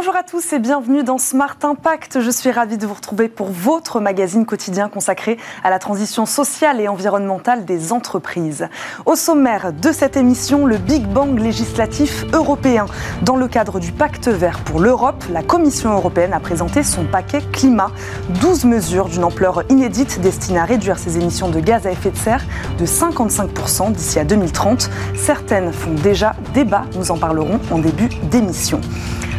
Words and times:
Bonjour 0.00 0.14
à 0.14 0.22
tous 0.22 0.52
et 0.52 0.60
bienvenue 0.60 1.02
dans 1.02 1.18
Smart 1.18 1.56
Impact. 1.60 2.20
Je 2.20 2.30
suis 2.30 2.52
ravie 2.52 2.78
de 2.78 2.86
vous 2.86 2.94
retrouver 2.94 3.28
pour 3.28 3.48
votre 3.50 3.98
magazine 3.98 4.46
quotidien 4.46 4.88
consacré 4.88 5.38
à 5.64 5.70
la 5.70 5.80
transition 5.80 6.24
sociale 6.24 6.80
et 6.80 6.86
environnementale 6.86 7.64
des 7.64 7.92
entreprises. 7.92 8.68
Au 9.06 9.16
sommaire 9.16 9.72
de 9.72 9.90
cette 9.90 10.16
émission, 10.16 10.66
le 10.66 10.78
Big 10.78 11.04
Bang 11.04 11.36
législatif 11.36 12.24
européen. 12.32 12.86
Dans 13.22 13.34
le 13.34 13.48
cadre 13.48 13.80
du 13.80 13.90
pacte 13.90 14.28
vert 14.28 14.60
pour 14.60 14.78
l'Europe, 14.78 15.24
la 15.32 15.42
Commission 15.42 15.92
européenne 15.92 16.32
a 16.32 16.38
présenté 16.38 16.84
son 16.84 17.04
paquet 17.04 17.42
climat. 17.52 17.90
12 18.40 18.66
mesures 18.66 19.08
d'une 19.08 19.24
ampleur 19.24 19.64
inédite 19.68 20.20
destinées 20.20 20.60
à 20.60 20.64
réduire 20.64 21.00
ses 21.00 21.16
émissions 21.16 21.48
de 21.48 21.58
gaz 21.58 21.88
à 21.88 21.90
effet 21.90 22.12
de 22.12 22.16
serre 22.16 22.44
de 22.78 22.86
55% 22.86 23.90
d'ici 23.90 24.20
à 24.20 24.24
2030. 24.24 24.90
Certaines 25.16 25.72
font 25.72 25.94
déjà 25.94 26.36
débat, 26.54 26.84
nous 26.94 27.10
en 27.10 27.18
parlerons 27.18 27.58
en 27.72 27.78
début 27.80 28.10
d'émission. 28.30 28.80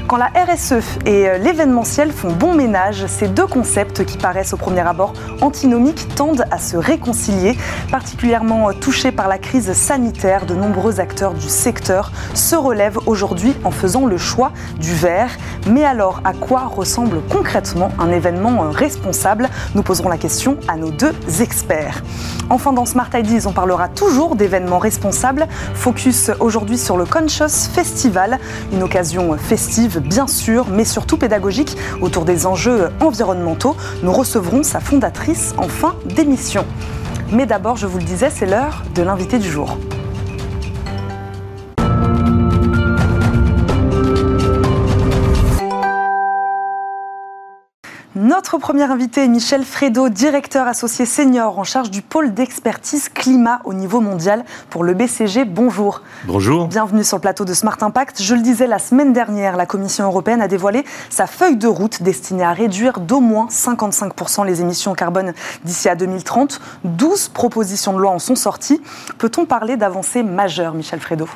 Quand 0.09 0.17
la 0.17 0.31
RSE 0.33 0.97
et 1.05 1.29
euh, 1.29 1.37
l'événementiel 1.37 2.11
font 2.11 2.31
bon 2.31 2.55
ménage, 2.55 3.05
ces 3.05 3.27
deux 3.27 3.45
concepts 3.45 4.03
qui 4.05 4.17
paraissent 4.17 4.53
au 4.53 4.57
premier 4.57 4.79
abord 4.79 5.13
antinomiques 5.39 6.07
tendent 6.15 6.45
à 6.49 6.57
se 6.57 6.77
réconcilier. 6.77 7.55
Particulièrement 7.91 8.69
euh, 8.69 8.73
touchés 8.73 9.11
par 9.11 9.27
la 9.27 9.37
crise 9.37 9.71
sanitaire, 9.73 10.47
de 10.47 10.55
nombreux 10.55 10.99
acteurs 10.99 11.35
du 11.35 11.47
secteur 11.47 12.11
se 12.33 12.55
relèvent 12.55 12.97
aujourd'hui 13.05 13.53
en 13.63 13.69
faisant 13.69 14.07
le 14.07 14.17
choix 14.17 14.51
du 14.79 14.95
vert. 14.95 15.29
Mais 15.67 15.85
alors, 15.85 16.21
à 16.25 16.33
quoi 16.33 16.61
ressemble 16.61 17.21
concrètement 17.29 17.91
un 17.99 18.09
événement 18.09 18.63
euh, 18.63 18.69
responsable? 18.69 19.47
Nous 19.75 19.83
poserons 19.83 20.09
la 20.09 20.17
question 20.17 20.57
à 20.67 20.75
nos 20.75 20.89
deux 20.89 21.13
experts. 21.39 22.01
Enfin, 22.49 22.73
dans 22.73 22.87
Smart 22.87 23.11
Ideas, 23.13 23.45
on 23.45 23.53
parlera 23.53 23.87
toujours 23.87 24.35
d'événements 24.35 24.79
responsables. 24.79 25.47
Focus 25.75 26.31
aujourd'hui 26.39 26.79
sur 26.79 26.97
le 26.97 27.05
Conscious 27.05 27.69
Festival, 27.71 28.39
une 28.73 28.81
occasion 28.81 29.37
festive 29.37 29.98
bien 29.99 30.27
sûr, 30.27 30.67
mais 30.69 30.85
surtout 30.85 31.17
pédagogique 31.17 31.77
autour 32.01 32.25
des 32.25 32.45
enjeux 32.45 32.89
environnementaux. 32.99 33.75
Nous 34.03 34.11
recevrons 34.11 34.63
sa 34.63 34.79
fondatrice 34.79 35.53
en 35.57 35.67
fin 35.67 35.95
d'émission. 36.05 36.65
Mais 37.31 37.45
d'abord, 37.45 37.77
je 37.77 37.87
vous 37.87 37.99
le 37.99 38.03
disais, 38.03 38.29
c'est 38.29 38.45
l'heure 38.45 38.83
de 38.95 39.03
l'invité 39.03 39.37
du 39.37 39.49
jour. 39.49 39.77
Notre 48.21 48.57
premier 48.57 48.83
invité 48.83 49.23
est 49.23 49.29
Michel 49.29 49.63
Fredo, 49.63 50.09
directeur 50.09 50.67
associé 50.67 51.05
senior 51.05 51.57
en 51.57 51.63
charge 51.63 51.89
du 51.89 52.01
pôle 52.01 52.33
d'expertise 52.33 53.07
climat 53.07 53.61
au 53.63 53.73
niveau 53.73 54.01
mondial 54.01 54.43
pour 54.69 54.83
le 54.83 54.93
BCG. 54.93 55.45
Bonjour. 55.45 56.01
Bonjour. 56.25 56.67
Bienvenue 56.67 57.05
sur 57.05 57.15
le 57.15 57.21
plateau 57.21 57.45
de 57.45 57.53
Smart 57.53 57.77
Impact. 57.79 58.21
Je 58.21 58.35
le 58.35 58.41
disais 58.41 58.67
la 58.67 58.77
semaine 58.77 59.13
dernière, 59.13 59.55
la 59.55 59.65
Commission 59.65 60.03
européenne 60.03 60.41
a 60.41 60.49
dévoilé 60.49 60.83
sa 61.09 61.27
feuille 61.27 61.55
de 61.55 61.67
route 61.67 62.03
destinée 62.03 62.43
à 62.43 62.51
réduire 62.51 62.99
d'au 62.99 63.21
moins 63.21 63.47
55% 63.47 64.45
les 64.45 64.59
émissions 64.59 64.93
carbone 64.95 65.31
d'ici 65.63 65.87
à 65.87 65.95
2030. 65.95 66.59
12 66.83 67.29
propositions 67.29 67.93
de 67.93 67.99
loi 67.99 68.11
en 68.11 68.19
sont 68.19 68.35
sorties. 68.35 68.81
Peut-on 69.17 69.45
parler 69.45 69.77
d'avancées 69.77 70.23
majeures, 70.23 70.73
Michel 70.73 70.99
Fredo 70.99 71.29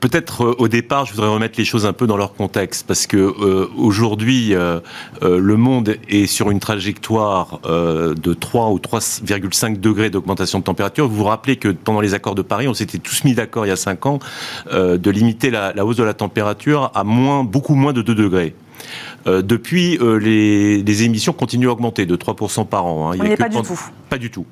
Peut-être 0.00 0.44
euh, 0.44 0.54
au 0.58 0.68
départ, 0.68 1.04
je 1.04 1.12
voudrais 1.12 1.28
remettre 1.28 1.58
les 1.58 1.64
choses 1.64 1.84
un 1.84 1.92
peu 1.92 2.06
dans 2.06 2.16
leur 2.16 2.32
contexte, 2.32 2.86
parce 2.86 3.06
que 3.06 3.16
euh, 3.16 3.68
aujourd'hui, 3.76 4.54
euh, 4.54 4.80
le 5.22 5.56
monde 5.56 5.96
est 6.08 6.26
sur 6.26 6.50
une 6.50 6.58
trajectoire 6.58 7.60
de 7.62 8.34
3 8.34 8.70
ou 8.70 8.78
3,5 8.78 9.78
degrés 9.78 10.10
d'augmentation 10.10 10.58
de 10.58 10.64
température. 10.64 11.06
Vous 11.08 11.16
vous 11.16 11.24
rappelez 11.24 11.56
que 11.56 11.68
pendant 11.68 12.00
les 12.00 12.14
accords 12.14 12.34
de 12.34 12.42
Paris, 12.42 12.68
on 12.68 12.74
s'était 12.74 12.98
tous 12.98 13.24
mis 13.24 13.34
d'accord 13.34 13.66
il 13.66 13.68
y 13.68 13.72
a 13.72 13.76
5 13.76 14.06
ans 14.06 14.18
de 14.72 15.10
limiter 15.10 15.50
la, 15.50 15.84
hausse 15.84 15.96
de 15.96 16.04
la 16.04 16.14
température 16.14 16.90
à 16.94 17.04
moins, 17.04 17.44
beaucoup 17.44 17.74
moins 17.74 17.92
de 17.92 18.02
2 18.02 18.14
degrés. 18.14 18.54
depuis, 19.26 19.98
les, 20.20 21.02
émissions 21.02 21.32
continuent 21.32 21.68
à 21.68 21.72
augmenter 21.72 22.06
de 22.06 22.16
3% 22.16 22.66
par 22.66 22.86
an. 22.86 23.10
Hein. 23.10 23.16
Il 23.16 23.22
on 23.22 23.24
n'y 23.24 23.32
est 23.32 23.36
pas 23.36 23.48
du 23.48 23.60
tout. 23.60 23.80
Pas 24.08 24.18
du 24.18 24.30
tout. 24.30 24.46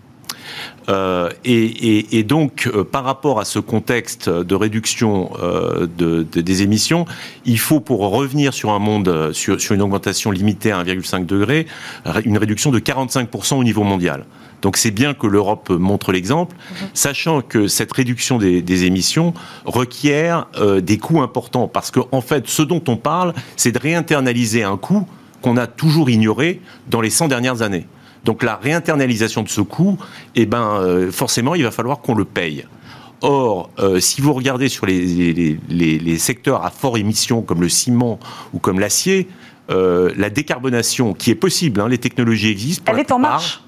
Euh, 0.88 1.31
et, 1.44 2.22
donc, 2.25 2.66
euh, 2.66 2.84
par 2.84 3.04
rapport 3.04 3.41
à 3.41 3.44
ce 3.44 3.59
contexte 3.59 4.28
de 4.28 4.54
réduction 4.54 5.31
euh, 5.42 5.86
des 5.86 6.62
émissions, 6.62 7.04
il 7.44 7.59
faut, 7.59 7.81
pour 7.81 8.00
revenir 8.10 8.54
sur 8.54 8.70
un 8.70 8.78
monde, 8.78 9.32
sur, 9.32 9.59
une 9.70 9.82
augmentation 9.82 10.31
limitée 10.31 10.72
à 10.72 10.82
1,5 10.82 11.26
degré, 11.26 11.66
une 12.25 12.38
réduction 12.38 12.70
de 12.70 12.78
45% 12.78 13.56
au 13.56 13.64
niveau 13.64 13.82
mondial. 13.82 14.25
Donc 14.62 14.76
c'est 14.76 14.91
bien 14.91 15.14
que 15.14 15.26
l'Europe 15.26 15.70
montre 15.70 16.10
l'exemple, 16.10 16.56
mhm. 16.56 16.88
sachant 16.92 17.42
que 17.42 17.69
cette 17.69 17.92
réduction 17.92 18.38
des, 18.38 18.84
émissions 18.84 19.34
requiert 19.65 20.47
des 20.82 20.98
coûts 20.98 21.22
importants, 21.22 21.69
parce 21.69 21.91
qu'en 21.91 22.09
en 22.10 22.20
fait, 22.20 22.48
ce 22.48 22.62
dont 22.62 22.82
on 22.88 22.97
parle, 22.97 23.34
c'est 23.56 23.72
de 23.72 23.78
réinternaliser 23.78 24.65
un 24.65 24.76
coût 24.76 25.06
qu'on 25.42 25.56
a 25.56 25.66
toujours 25.66 26.10
ignoré 26.10 26.60
dans 26.88 27.00
les 27.00 27.10
100 27.10 27.28
dernières 27.28 27.62
années. 27.62 27.86
Donc 28.25 28.43
la 28.43 28.56
réinternalisation 28.56 29.43
de 29.43 29.49
ce 29.49 29.61
coût, 29.61 29.99
eh 30.34 30.47
ben, 30.47 30.81
euh, 30.81 31.11
forcément, 31.11 31.55
il 31.55 31.62
va 31.62 31.71
falloir 31.71 32.01
qu'on 32.01 32.15
le 32.15 32.25
paye. 32.25 32.65
Or, 33.21 33.71
euh, 33.79 33.99
si 33.99 34.21
vous 34.21 34.33
regardez 34.33 34.69
sur 34.69 34.87
les, 34.87 36.19
secteurs 36.19 36.65
à 36.65 36.71
fort 36.71 36.99
émission 36.99 37.43
comme 37.43 37.61
le 37.61 37.69
ciment 37.69 38.21
ou 38.55 38.59
comme 38.59 38.78
l'acier, 38.78 39.28
euh, 39.71 40.12
la 40.17 40.31
décarbonation 40.31 41.15
qui 41.15 41.31
est 41.31 41.34
possible, 41.34 41.81
hein, 41.81 41.89
les 41.89 41.99
technologies 41.99 42.49
existent. 42.49 42.93
Elle 42.93 43.01
est 43.01 43.12
en 43.12 43.19
marche 43.19 43.61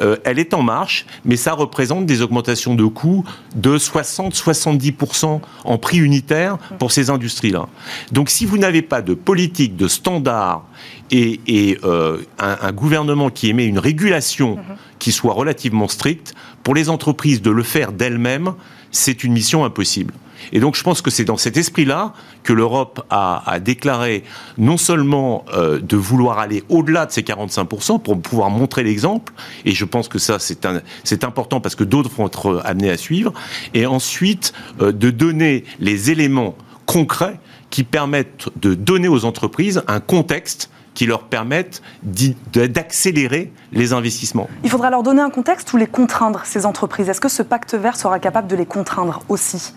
euh, 0.00 0.16
elle 0.24 0.38
est 0.38 0.54
en 0.54 0.62
marche, 0.62 1.06
mais 1.24 1.36
ça 1.36 1.52
représente 1.52 2.06
des 2.06 2.22
augmentations 2.22 2.74
de 2.74 2.84
coûts 2.84 3.24
de 3.56 3.78
60-70% 3.78 5.40
en 5.64 5.78
prix 5.78 5.98
unitaire 5.98 6.58
pour 6.78 6.92
ces 6.92 7.10
industries-là. 7.10 7.66
Donc 8.12 8.30
si 8.30 8.46
vous 8.46 8.58
n'avez 8.58 8.82
pas 8.82 9.02
de 9.02 9.14
politique, 9.14 9.76
de 9.76 9.88
standard 9.88 10.64
et, 11.10 11.78
euh, 11.84 12.18
un, 12.38 12.72
gouvernement 12.72 13.30
qui 13.30 13.48
émet 13.48 13.66
une 13.66 13.78
régulation 13.78 14.58
qui 14.98 15.12
soit 15.12 15.32
relativement 15.32 15.88
stricte, 15.88 16.34
pour 16.62 16.74
les 16.74 16.88
entreprises 16.88 17.42
de 17.42 17.50
le 17.50 17.62
faire 17.62 17.92
d'elles-mêmes, 17.92 18.52
c'est 18.90 19.24
une 19.24 19.32
mission 19.32 19.64
impossible. 19.64 20.14
Et 20.52 20.60
donc 20.60 20.76
je 20.76 20.82
pense 20.82 21.02
que 21.02 21.10
c'est 21.10 21.24
dans 21.24 21.36
cet 21.36 21.56
esprit-là 21.56 22.12
que 22.42 22.52
l'Europe 22.52 23.04
a, 23.10 23.58
déclaré 23.60 24.22
non 24.56 24.76
seulement 24.76 25.44
euh, 25.52 25.80
de 25.80 25.96
vouloir 25.96 26.38
aller 26.38 26.62
au-delà 26.68 27.06
de 27.06 27.12
ces 27.12 27.22
45% 27.22 28.00
pour 28.00 28.20
pouvoir 28.20 28.50
montrer 28.50 28.82
l'exemple, 28.82 29.32
et 29.64 29.72
je 29.72 29.84
pense 29.84 30.08
que 30.08 30.18
ça 30.18 30.38
c'est 30.38 31.24
important 31.24 31.60
parce 31.60 31.74
que 31.74 31.84
d'autres 31.84 32.10
vont 32.10 32.26
être 32.26 32.62
amenés 32.64 32.90
à 32.90 32.96
suivre, 32.96 33.32
et 33.74 33.86
ensuite 33.86 34.52
euh, 34.80 34.92
de 34.92 35.10
donner 35.10 35.64
les 35.80 36.10
éléments 36.10 36.56
concrets 36.86 37.38
qui 37.70 37.84
permettent 37.84 38.48
de 38.56 38.74
donner 38.74 39.08
aux 39.08 39.24
entreprises 39.24 39.82
un 39.88 40.00
contexte 40.00 40.70
qui 40.98 41.06
leur 41.06 41.22
permettent 41.22 41.80
d'accélérer 42.02 43.52
les 43.70 43.92
investissements. 43.92 44.50
Il 44.64 44.70
faudra 44.70 44.90
leur 44.90 45.04
donner 45.04 45.22
un 45.22 45.30
contexte 45.30 45.72
ou 45.72 45.76
les 45.76 45.86
contraindre, 45.86 46.40
ces 46.44 46.66
entreprises. 46.66 47.08
Est-ce 47.08 47.20
que 47.20 47.28
ce 47.28 47.44
pacte 47.44 47.74
vert 47.74 47.94
sera 47.94 48.18
capable 48.18 48.48
de 48.48 48.56
les 48.56 48.66
contraindre 48.66 49.22
aussi? 49.28 49.74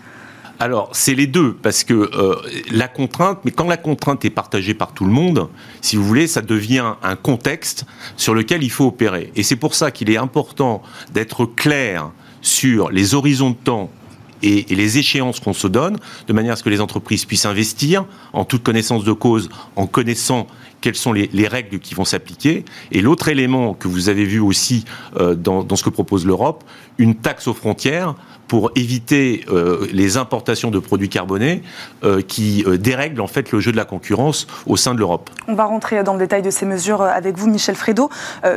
Alors, 0.58 0.90
c'est 0.90 1.14
les 1.14 1.28
deux, 1.28 1.54
parce 1.54 1.84
que 1.84 1.94
euh, 1.94 2.34
la 2.72 2.88
contrainte, 2.88 3.38
mais 3.44 3.52
quand 3.52 3.68
la 3.68 3.76
contrainte 3.76 4.24
est 4.24 4.30
partagée 4.30 4.74
par 4.74 4.94
tout 4.94 5.04
le 5.04 5.12
monde, 5.12 5.48
si 5.80 5.94
vous 5.94 6.02
voulez, 6.02 6.26
ça 6.26 6.40
devient 6.40 6.94
un 7.04 7.14
contexte 7.14 7.86
sur 8.16 8.34
lequel 8.34 8.64
il 8.64 8.70
faut 8.70 8.86
opérer. 8.86 9.30
Et 9.36 9.44
c'est 9.44 9.54
pour 9.54 9.76
ça 9.76 9.92
qu'il 9.92 10.10
est 10.10 10.16
important 10.16 10.82
d'être 11.14 11.46
clair 11.46 12.10
sur 12.40 12.90
les 12.90 13.14
horizons 13.14 13.50
de 13.50 13.56
temps 13.56 13.90
et, 14.42 14.66
les 14.68 14.98
échéances 14.98 15.40
qu'on 15.40 15.52
se 15.52 15.68
donne, 15.68 15.98
de 16.26 16.32
manière 16.32 16.54
à 16.54 16.56
ce 16.56 16.62
que 16.62 16.70
les 16.70 16.80
entreprises 16.80 17.24
puissent 17.24 17.46
investir 17.46 18.04
en 18.32 18.44
toute 18.44 18.62
connaissance 18.62 19.04
de 19.04 19.12
cause, 19.12 19.48
en 19.76 19.86
connaissant 19.86 20.46
quelles 20.82 20.96
sont 20.96 21.14
les, 21.14 21.48
règles 21.48 21.78
qui 21.78 21.94
vont 21.94 22.04
s'appliquer. 22.04 22.64
Et 22.90 23.00
l'autre 23.00 23.28
élément 23.28 23.72
que 23.72 23.88
vous 23.88 24.08
avez 24.08 24.24
vu 24.24 24.40
aussi 24.40 24.84
euh, 25.18 25.34
dans, 25.34 25.76
ce 25.76 25.82
que 25.82 25.90
propose 25.90 26.26
l'Europe, 26.26 26.64
une 26.98 27.14
taxe 27.14 27.48
aux 27.48 27.54
frontières 27.54 28.14
pour 28.48 28.70
éviter 28.76 29.46
euh, 29.48 29.86
les 29.92 30.18
importations 30.18 30.70
de 30.70 30.78
produits 30.78 31.08
carbonés 31.08 31.62
euh, 32.04 32.20
qui 32.20 32.64
dérèglent 32.78 33.22
en 33.22 33.26
fait 33.26 33.50
le 33.52 33.60
jeu 33.60 33.72
de 33.72 33.76
la 33.76 33.86
concurrence 33.86 34.46
au 34.66 34.76
sein 34.76 34.92
de 34.92 34.98
l'Europe. 34.98 35.30
On 35.48 35.54
va 35.54 35.64
rentrer 35.64 36.02
dans 36.02 36.12
le 36.12 36.18
détail 36.18 36.42
de 36.42 36.50
ces 36.50 36.66
mesures 36.66 37.00
avec 37.00 37.38
vous, 37.38 37.48
Michel 37.48 37.76
Fredo. 37.76 38.10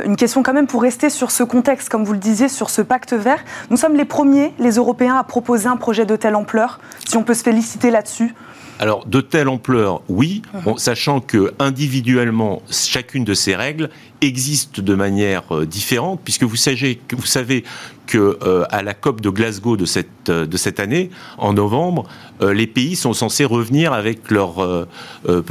une 0.04 0.16
question 0.16 0.42
quand 0.42 0.52
même 0.52 0.66
pour 0.66 0.82
rester 0.82 1.08
sur 1.08 1.30
ce 1.30 1.44
contexte, 1.44 1.88
comme 1.88 2.04
vous 2.04 2.12
le 2.12 2.18
disiez, 2.18 2.48
sur 2.48 2.68
ce 2.68 2.82
pacte 2.82 3.14
vert. 3.14 3.42
Nous 3.70 3.76
sommes 3.76 3.96
les 3.96 4.04
premiers, 4.04 4.52
les 4.58 4.72
Européens, 4.72 5.16
à 5.16 5.24
proposer 5.24 5.68
un 5.68 5.76
projet 5.76 6.04
de 6.04 6.16
telle 6.16 6.34
ampleur. 6.34 6.80
Si 7.08 7.16
on 7.16 7.22
peut 7.22 7.34
se 7.34 7.42
féliciter 7.42 7.90
là-dessus. 7.90 8.34
Alors, 8.78 9.06
de 9.06 9.20
telle 9.20 9.48
ampleur, 9.48 10.02
oui, 10.08 10.42
mhm. 10.52 10.76
sachant 10.76 11.20
que 11.20 11.54
individuellement, 11.58 12.62
chacune 12.70 13.24
de 13.24 13.34
ces 13.34 13.56
règles 13.56 13.88
existe 14.20 14.80
de 14.80 14.94
manière 14.94 15.44
euh, 15.50 15.66
différente, 15.66 16.20
puisque 16.22 16.42
vous 16.42 16.56
savez, 16.56 17.00
vous 17.12 17.26
savez 17.26 17.64
que 18.06 18.38
euh, 18.42 18.64
à 18.70 18.82
la 18.82 18.94
COP 18.94 19.20
de 19.20 19.30
Glasgow 19.30 19.76
de 19.76 19.86
cette, 19.86 20.28
euh, 20.28 20.46
de 20.46 20.56
cette 20.56 20.78
année, 20.78 21.10
en 21.38 21.54
novembre, 21.54 22.04
les 22.42 22.66
pays 22.66 22.96
sont 22.96 23.14
censés 23.14 23.46
revenir 23.46 23.94
avec 23.94 24.30
leur, 24.30 24.86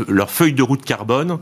leur 0.08 0.30
feuille 0.30 0.54
de 0.54 0.62
route 0.62 0.86
carbone, 0.86 1.40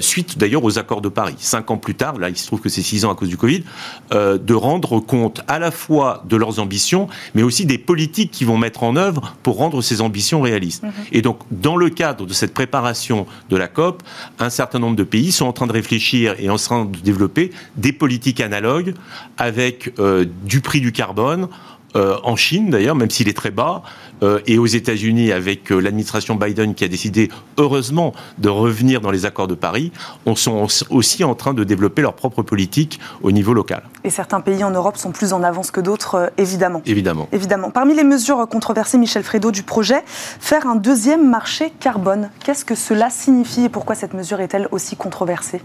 suite 0.00 0.38
d'ailleurs 0.38 0.64
aux 0.64 0.78
accords 0.78 1.00
de 1.00 1.08
Paris. 1.08 1.34
Cinq 1.38 1.70
ans 1.70 1.76
plus 1.76 1.94
tard, 1.94 2.18
là 2.18 2.28
il 2.28 2.36
se 2.36 2.46
trouve 2.46 2.60
que 2.60 2.68
c'est 2.68 2.82
six 2.82 3.04
ans 3.04 3.12
à 3.12 3.14
cause 3.14 3.28
du 3.28 3.36
Covid, 3.36 3.64
de 4.12 4.54
rendre 4.54 5.00
compte 5.00 5.42
à 5.48 5.58
la 5.58 5.70
fois 5.70 6.22
de 6.28 6.36
leurs 6.36 6.58
ambitions, 6.58 7.08
mais 7.34 7.42
aussi 7.42 7.66
des 7.66 7.78
politiques 7.78 8.30
qu'ils 8.30 8.46
vont 8.46 8.58
mettre 8.58 8.82
en 8.82 8.96
œuvre 8.96 9.34
pour 9.42 9.56
rendre 9.56 9.82
ces 9.82 10.00
ambitions 10.00 10.40
réalistes. 10.40 10.84
Mm-hmm. 10.84 11.08
Et 11.12 11.22
donc, 11.22 11.40
dans 11.50 11.76
le 11.76 11.90
cadre 11.90 12.26
de 12.26 12.32
cette 12.32 12.54
préparation 12.54 13.26
de 13.50 13.56
la 13.56 13.68
COP, 13.68 14.02
un 14.38 14.50
certain 14.50 14.78
nombre 14.78 14.96
de 14.96 15.04
pays 15.04 15.32
sont 15.32 15.46
en 15.46 15.52
train 15.52 15.66
de 15.66 15.72
réfléchir 15.72 16.34
et 16.38 16.48
en 16.50 16.56
train 16.56 16.84
de 16.84 16.98
développer 16.98 17.50
des 17.76 17.92
politiques 17.92 18.40
analogues 18.40 18.94
avec 19.36 19.92
euh, 19.98 20.24
du 20.44 20.60
prix 20.60 20.80
du 20.80 20.92
carbone, 20.92 21.48
euh, 21.96 22.16
en 22.22 22.36
Chine 22.36 22.70
d'ailleurs, 22.70 22.94
même 22.94 23.10
s'il 23.10 23.28
est 23.28 23.36
très 23.36 23.50
bas, 23.50 23.82
euh, 24.22 24.40
et 24.46 24.58
aux 24.58 24.66
États-Unis 24.66 25.32
avec 25.32 25.70
l'administration 25.70 26.36
Biden 26.36 26.74
qui 26.74 26.84
a 26.84 26.88
décidé 26.88 27.30
heureusement 27.58 28.14
de 28.38 28.48
revenir 28.48 29.00
dans 29.00 29.10
les 29.10 29.24
accords 29.24 29.48
de 29.48 29.54
Paris, 29.54 29.92
on 30.26 30.36
sont 30.36 30.66
aussi 30.90 31.24
en 31.24 31.34
train 31.34 31.54
de 31.54 31.64
développer 31.64 32.02
leur 32.02 32.14
propre 32.14 32.42
politique 32.42 33.00
au 33.22 33.32
niveau 33.32 33.52
local. 33.52 33.82
Et 34.04 34.10
certains 34.10 34.40
pays 34.40 34.62
en 34.62 34.70
Europe 34.70 34.96
sont 34.96 35.10
plus 35.10 35.32
en 35.32 35.42
avance 35.42 35.70
que 35.70 35.80
d'autres, 35.80 36.32
évidemment. 36.38 36.82
Évidemment. 36.86 37.28
Évidemment. 37.32 37.70
Parmi 37.70 37.94
les 37.94 38.04
mesures 38.04 38.46
controversées, 38.48 38.98
Michel 38.98 39.22
Fredo, 39.22 39.50
du 39.50 39.62
projet, 39.62 40.02
faire 40.06 40.66
un 40.66 40.76
deuxième 40.76 41.28
marché 41.28 41.72
carbone. 41.80 42.30
Qu'est-ce 42.44 42.64
que 42.64 42.74
cela 42.74 43.10
signifie 43.10 43.64
et 43.64 43.68
pourquoi 43.68 43.94
cette 43.94 44.14
mesure 44.14 44.40
est-elle 44.40 44.68
aussi 44.70 44.96
controversée? 44.96 45.60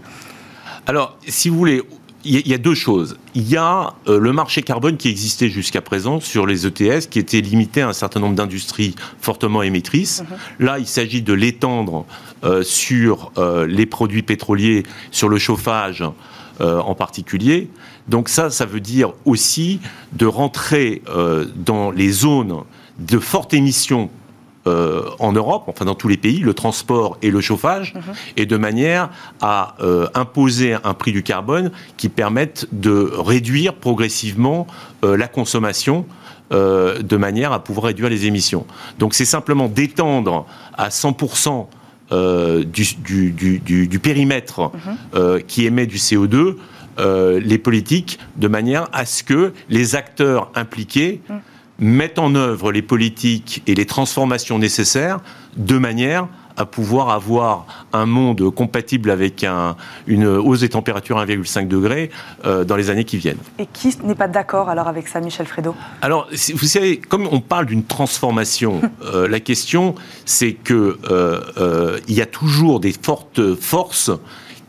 Alors, 0.86 1.16
si 1.28 1.48
vous 1.48 1.56
voulez, 1.56 1.82
il 2.24 2.46
y, 2.46 2.54
a 2.54 2.58
deux 2.58 2.74
choses. 2.74 3.16
Il 3.34 3.48
y 3.48 3.56
a 3.56 3.94
euh, 4.08 4.18
le 4.18 4.32
marché 4.32 4.62
carbone 4.62 4.96
qui 4.96 5.08
existait 5.08 5.48
jusqu'à 5.48 5.80
présent 5.80 6.20
sur 6.20 6.46
les 6.46 6.66
ETS, 6.66 7.08
qui 7.10 7.18
était 7.18 7.40
limité 7.40 7.82
à 7.82 7.88
un 7.88 7.92
certain 7.92 8.20
nombre 8.20 8.36
d'industries 8.36 8.94
fortement 9.20 9.62
émettrices. 9.62 10.22
Mhm. 10.22 10.66
Là, 10.66 10.78
il 10.78 10.86
s'agit 10.86 11.22
de 11.22 11.32
l'étendre 11.32 12.06
euh, 12.44 12.62
sur 12.62 13.32
euh, 13.38 13.66
les 13.66 13.86
produits 13.86 14.22
pétroliers, 14.22 14.84
sur 15.10 15.28
le 15.28 15.38
chauffage 15.38 16.04
en 16.60 16.94
particulier. 16.94 17.70
Donc 18.06 18.28
ça, 18.28 18.48
ça 18.50 18.66
veut 18.66 18.78
dire 18.78 19.14
aussi 19.24 19.80
de 20.12 20.26
rentrer 20.26 21.02
dans 21.56 21.90
les 21.90 22.12
zones 22.12 22.62
de 23.00 23.18
forte 23.18 23.52
émission 23.52 24.10
euh, 24.68 25.10
en 25.18 25.32
Europe, 25.32 25.64
enfin 25.66 25.84
dans 25.84 25.96
tous 25.96 26.06
les 26.06 26.16
pays, 26.16 26.38
le 26.38 26.54
transport 26.54 27.18
et 27.20 27.32
le 27.32 27.40
chauffage, 27.40 27.94
mhm. 27.94 28.02
et 28.36 28.46
de 28.46 28.56
manière 28.56 29.10
à 29.40 29.74
euh, 29.80 30.06
imposer 30.14 30.76
un 30.84 30.94
prix 30.94 31.10
du 31.10 31.24
carbone 31.24 31.72
qui 31.96 32.08
permette 32.08 32.68
de 32.70 33.10
réduire 33.12 33.74
progressivement 33.74 34.68
euh, 35.04 35.16
la 35.16 35.26
consommation 35.26 36.06
de 36.52 37.16
manière 37.16 37.52
à 37.52 37.64
pouvoir 37.64 37.86
réduire 37.86 38.10
les 38.10 38.26
émissions. 38.26 38.66
Donc 38.98 39.14
c'est 39.14 39.24
simplement 39.24 39.68
d'étendre 39.68 40.44
à 40.76 40.90
100% 40.90 41.66
du, 42.66 43.98
périmètre 43.98 44.70
mhm. 45.14 45.42
qui 45.44 45.64
émet 45.64 45.86
du 45.86 45.96
CO2 45.96 46.56
les 47.38 47.56
politiques 47.56 48.18
de 48.36 48.48
manière 48.48 48.86
à 48.92 49.06
ce 49.06 49.22
que 49.22 49.54
les 49.70 49.96
acteurs 49.96 50.50
impliqués 50.54 51.22
mhm 51.30 51.40
mettent 51.78 52.18
en 52.18 52.34
œuvre 52.34 52.72
les 52.72 52.82
politiques 52.82 53.62
et 53.66 53.74
les 53.74 53.86
transformations 53.86 54.58
nécessaires 54.58 55.20
de 55.56 55.78
manière 55.78 56.28
à 56.56 56.66
pouvoir 56.66 57.10
avoir 57.10 57.66
un 57.92 58.06
monde 58.06 58.50
compatible 58.50 59.10
avec 59.10 59.44
une 60.06 60.26
hausse 60.26 60.60
des 60.60 60.68
températures 60.68 61.18
1,5 61.18 61.68
degré 61.68 62.10
euh, 62.44 62.64
dans 62.64 62.76
les 62.76 62.90
années 62.90 63.04
qui 63.04 63.16
viennent. 63.16 63.38
Et 63.58 63.66
qui 63.66 63.96
n'est 64.04 64.14
pas 64.14 64.28
d'accord 64.28 64.68
alors 64.68 64.88
avec 64.88 65.08
ça, 65.08 65.20
Michel 65.20 65.46
Fredo? 65.46 65.74
Alors, 66.00 66.28
vous 66.30 66.66
savez, 66.66 66.98
comme 66.98 67.26
on 67.30 67.40
parle 67.40 67.66
d'une 67.66 67.84
transformation, 67.84 68.82
euh, 69.04 69.28
la 69.28 69.40
question 69.40 69.94
c'est 70.24 70.52
que 70.52 70.98
euh, 71.10 71.98
il 72.08 72.14
y 72.14 72.20
a 72.20 72.26
toujours 72.26 72.80
des 72.80 72.92
fortes 72.92 73.54
forces 73.54 74.10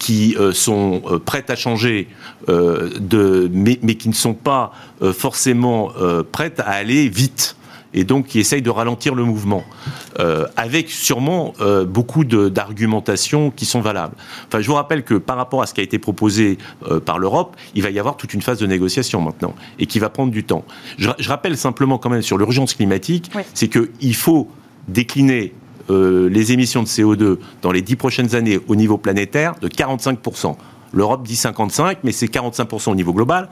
qui 0.03 0.35
euh, 0.38 0.51
sont 0.51 1.01
euh, 1.09 1.17
prêtes 1.17 1.50
à 1.50 1.55
changer, 1.55 2.09
euh, 2.50 2.89
de, 3.00 3.50
mais, 3.53 3.95
qui 3.95 4.09
ne 4.09 4.13
sont 4.13 4.33
pas 4.33 4.73
forcément 5.17 5.91
prêtes 6.31 6.59
à 6.59 6.71
aller 6.71 7.07
vite 7.09 7.55
et 7.94 8.03
donc 8.03 8.27
qui 8.27 8.39
essayent 8.39 8.61
de 8.61 8.69
ralentir 8.69 9.15
le 9.15 9.23
mouvement, 9.23 9.63
avec 10.55 10.89
sûrement 10.89 11.53
beaucoup 11.85 12.23
d'argumentations 12.23 13.51
qui 13.51 13.65
sont 13.65 13.81
valables. 13.81 14.15
Enfin, 14.47 14.61
je 14.61 14.67
vous 14.67 14.73
rappelle 14.73 15.03
que 15.03 15.15
par 15.15 15.38
rapport 15.38 15.61
à 15.61 15.67
ce 15.67 15.73
qui 15.73 15.81
a 15.81 15.83
été 15.83 16.00
proposé 16.00 16.57
par 17.05 17.19
l'Europe, 17.19 17.55
il 17.75 17.83
va 17.83 17.91
y 17.91 18.00
avoir 18.00 18.17
toute 18.17 18.33
une 18.33 18.41
phase 18.41 18.59
de 18.59 18.65
négociation 18.65 19.21
maintenant, 19.21 19.53
et 19.77 19.85
qui 19.85 20.00
va 20.00 20.09
prendre 20.09 20.31
du 20.31 20.44
temps. 20.44 20.63
Je, 20.97 21.09
rappelle 21.27 21.57
simplement 21.57 21.97
quand 21.97 22.09
même 22.09 22.23
sur 22.23 22.38
l'urgence 22.38 22.73
climatique, 22.73 23.29
c'est 23.53 23.67
qu'il 23.67 24.15
faut 24.15 24.50
décliner 24.88 25.53
euh, 25.89 26.30
les 26.30 26.51
émissions 26.51 26.83
de 26.83 26.88
CO2 26.88 27.38
dans 27.62 27.71
les 27.71 27.81
dix 27.81 27.95
prochaines 27.95 28.35
années 28.35 28.59
au 28.68 28.75
niveau 28.75 28.97
planétaire 28.97 29.56
de 29.62 29.68
45%. 29.68 30.56
L'Europe 30.94 31.25
dit 31.25 31.35
55, 31.35 32.00
mais 32.03 32.12
c'est 32.12 32.27
45% 32.27 32.91
au 32.91 32.95
niveau 32.95 33.13
global. 33.13 33.50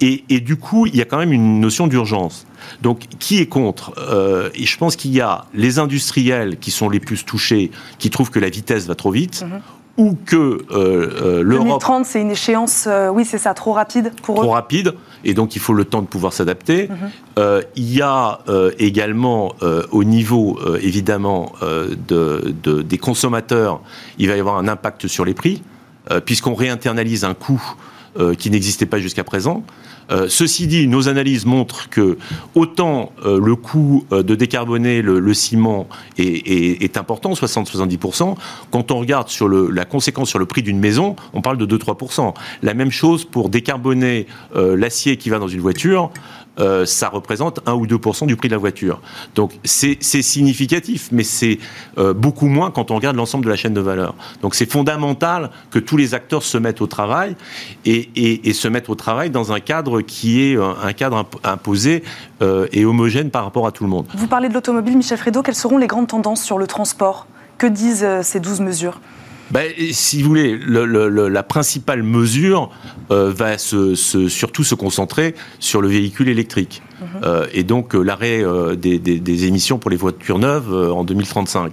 Et, 0.00 0.22
du 0.40 0.56
coup, 0.56 0.86
il 0.86 0.96
y 0.96 1.02
a 1.02 1.04
quand 1.04 1.18
même 1.18 1.32
une 1.32 1.60
notion 1.60 1.86
d'urgence. 1.86 2.46
Donc, 2.80 3.00
qui 3.18 3.38
est 3.38 3.46
contre? 3.46 3.92
Euh, 3.98 4.48
Et 4.54 4.64
je 4.64 4.78
pense 4.78 4.96
qu'il 4.96 5.12
y 5.12 5.20
a 5.20 5.44
les 5.52 5.78
industriels 5.78 6.58
qui 6.58 6.70
sont 6.70 6.88
les 6.88 6.98
plus 6.98 7.24
touchés, 7.24 7.70
qui 7.98 8.08
trouvent 8.08 8.30
que 8.30 8.38
la 8.38 8.48
vitesse 8.48 8.86
va 8.86 8.94
trop 8.94 9.10
vite, 9.10 9.44
mhm 9.46 9.60
ou 10.00 10.16
que 10.24 10.36
euh, 10.36 10.62
euh, 10.72 11.42
l'Europe... 11.42 11.66
2030, 11.66 12.06
c'est 12.06 12.22
une 12.22 12.30
échéance, 12.30 12.86
euh, 12.86 13.10
oui, 13.10 13.26
c'est 13.26 13.36
ça, 13.36 13.52
trop 13.52 13.74
rapide 13.74 14.12
pour 14.22 14.34
trop 14.34 14.44
eux 14.44 14.46
Trop 14.46 14.54
rapide, 14.54 14.94
et 15.24 15.34
donc 15.34 15.56
il 15.56 15.58
faut 15.58 15.74
le 15.74 15.84
temps 15.84 16.00
de 16.00 16.06
pouvoir 16.06 16.32
s'adapter. 16.32 16.88
Mhm. 16.88 17.60
il 17.76 17.94
y 17.94 18.00
a 18.00 18.38
également, 18.78 19.52
au 19.90 20.04
niveau, 20.04 20.58
évidemment, 20.80 21.52
de, 22.08 22.54
des 22.82 22.98
consommateurs, 22.98 23.82
il 24.16 24.28
va 24.28 24.36
y 24.36 24.40
avoir 24.40 24.56
un 24.56 24.68
impact 24.68 25.06
sur 25.06 25.26
les 25.26 25.34
prix, 25.34 25.62
puisqu'on 26.24 26.54
réinternalise 26.54 27.24
un 27.24 27.34
coût 27.34 27.62
qui 28.38 28.50
n'existait 28.50 28.86
pas 28.86 28.98
jusqu'à 28.98 29.24
présent. 29.24 29.64
Euh, 30.10 30.26
ceci 30.28 30.66
dit, 30.66 30.88
nos 30.88 31.08
analyses 31.08 31.46
montrent 31.46 31.88
que 31.88 32.18
autant 32.54 33.12
euh, 33.24 33.38
le 33.40 33.54
coût 33.54 34.04
euh, 34.12 34.22
de 34.22 34.34
décarboner 34.34 35.02
le, 35.02 35.34
ciment 35.34 35.88
est, 36.18 36.96
important, 36.96 37.32
60-70%, 37.32 38.34
quand 38.70 38.90
on 38.90 38.98
regarde 38.98 39.28
sur 39.28 39.48
la 39.48 39.84
conséquence 39.84 40.28
sur 40.28 40.38
le 40.38 40.46
prix 40.46 40.62
d'une 40.62 40.80
maison, 40.80 41.14
on 41.32 41.40
parle 41.40 41.58
de 41.58 41.66
2-3%. 41.78 42.34
La 42.62 42.74
même 42.74 42.90
chose 42.90 43.24
pour 43.24 43.48
décarboner 43.48 44.26
l'acier 44.54 45.16
qui 45.16 45.30
va 45.30 45.38
dans 45.38 45.48
une 45.48 45.60
voiture. 45.60 46.10
Euh, 46.60 46.84
ça 46.86 47.08
représente 47.08 47.60
1 47.66 47.72
ou 47.74 47.86
2% 47.86 48.26
du 48.26 48.36
prix 48.36 48.48
de 48.48 48.54
la 48.54 48.58
voiture. 48.58 49.00
Donc 49.34 49.52
c'est 49.64 50.02
significatif, 50.02 51.08
mais 51.12 51.22
c'est 51.22 51.58
euh, 51.98 52.12
beaucoup 52.12 52.46
moins 52.46 52.70
quand 52.70 52.90
on 52.90 52.96
regarde 52.96 53.16
l'ensemble 53.16 53.44
de 53.44 53.50
la 53.50 53.56
chaîne 53.56 53.74
de 53.74 53.80
valeur. 53.80 54.14
Donc 54.42 54.54
c'est 54.54 54.70
fondamental 54.70 55.50
que 55.70 55.78
tous 55.78 55.96
les 55.96 56.14
acteurs 56.14 56.42
se 56.42 56.58
mettent 56.58 56.80
au 56.80 56.86
travail 56.86 57.36
et, 57.84 58.52
se 58.52 58.68
mettent 58.68 58.90
au 58.90 58.94
travail 58.94 59.30
dans 59.30 59.52
un 59.52 59.60
cadre 59.60 60.02
qui 60.02 60.42
est 60.42 60.56
euh, 60.56 60.72
un 60.82 60.92
cadre 60.92 61.24
imposé 61.44 62.02
et 62.72 62.84
homogène 62.84 63.30
par 63.30 63.44
rapport 63.44 63.66
à 63.66 63.72
tout 63.72 63.84
le 63.84 63.90
monde. 63.90 64.06
Vous 64.14 64.26
parlez 64.26 64.48
de 64.48 64.54
l'automobile, 64.54 64.96
Michel 64.96 65.18
Fredo. 65.18 65.42
Quelles 65.42 65.54
seront 65.54 65.76
les 65.76 65.86
grandes 65.86 66.08
tendances 66.08 66.42
sur 66.42 66.58
le 66.58 66.66
transport? 66.66 67.26
Que 67.58 67.66
disent 67.66 68.06
ces 68.22 68.40
12 68.40 68.60
mesures? 68.60 68.98
Ben, 69.50 69.72
si 69.92 70.22
vous 70.22 70.28
voulez, 70.28 70.58
la 70.58 71.42
principale 71.42 72.02
mesure 72.02 72.70
euh, 73.10 73.32
va 73.32 73.58
surtout 73.58 74.64
se 74.64 74.74
concentrer 74.74 75.34
sur 75.58 75.82
le 75.82 75.88
véhicule 75.88 76.28
électrique. 76.28 76.82
Mhm. 77.00 77.06
Euh, 77.24 77.46
et 77.52 77.64
donc 77.64 77.94
euh, 77.94 78.02
l'arrêt 78.02 78.44
des, 78.76 79.44
émissions 79.44 79.78
pour 79.78 79.90
les 79.90 79.96
voitures 79.96 80.38
neuves 80.38 80.72
en 80.72 81.04
2035. 81.04 81.72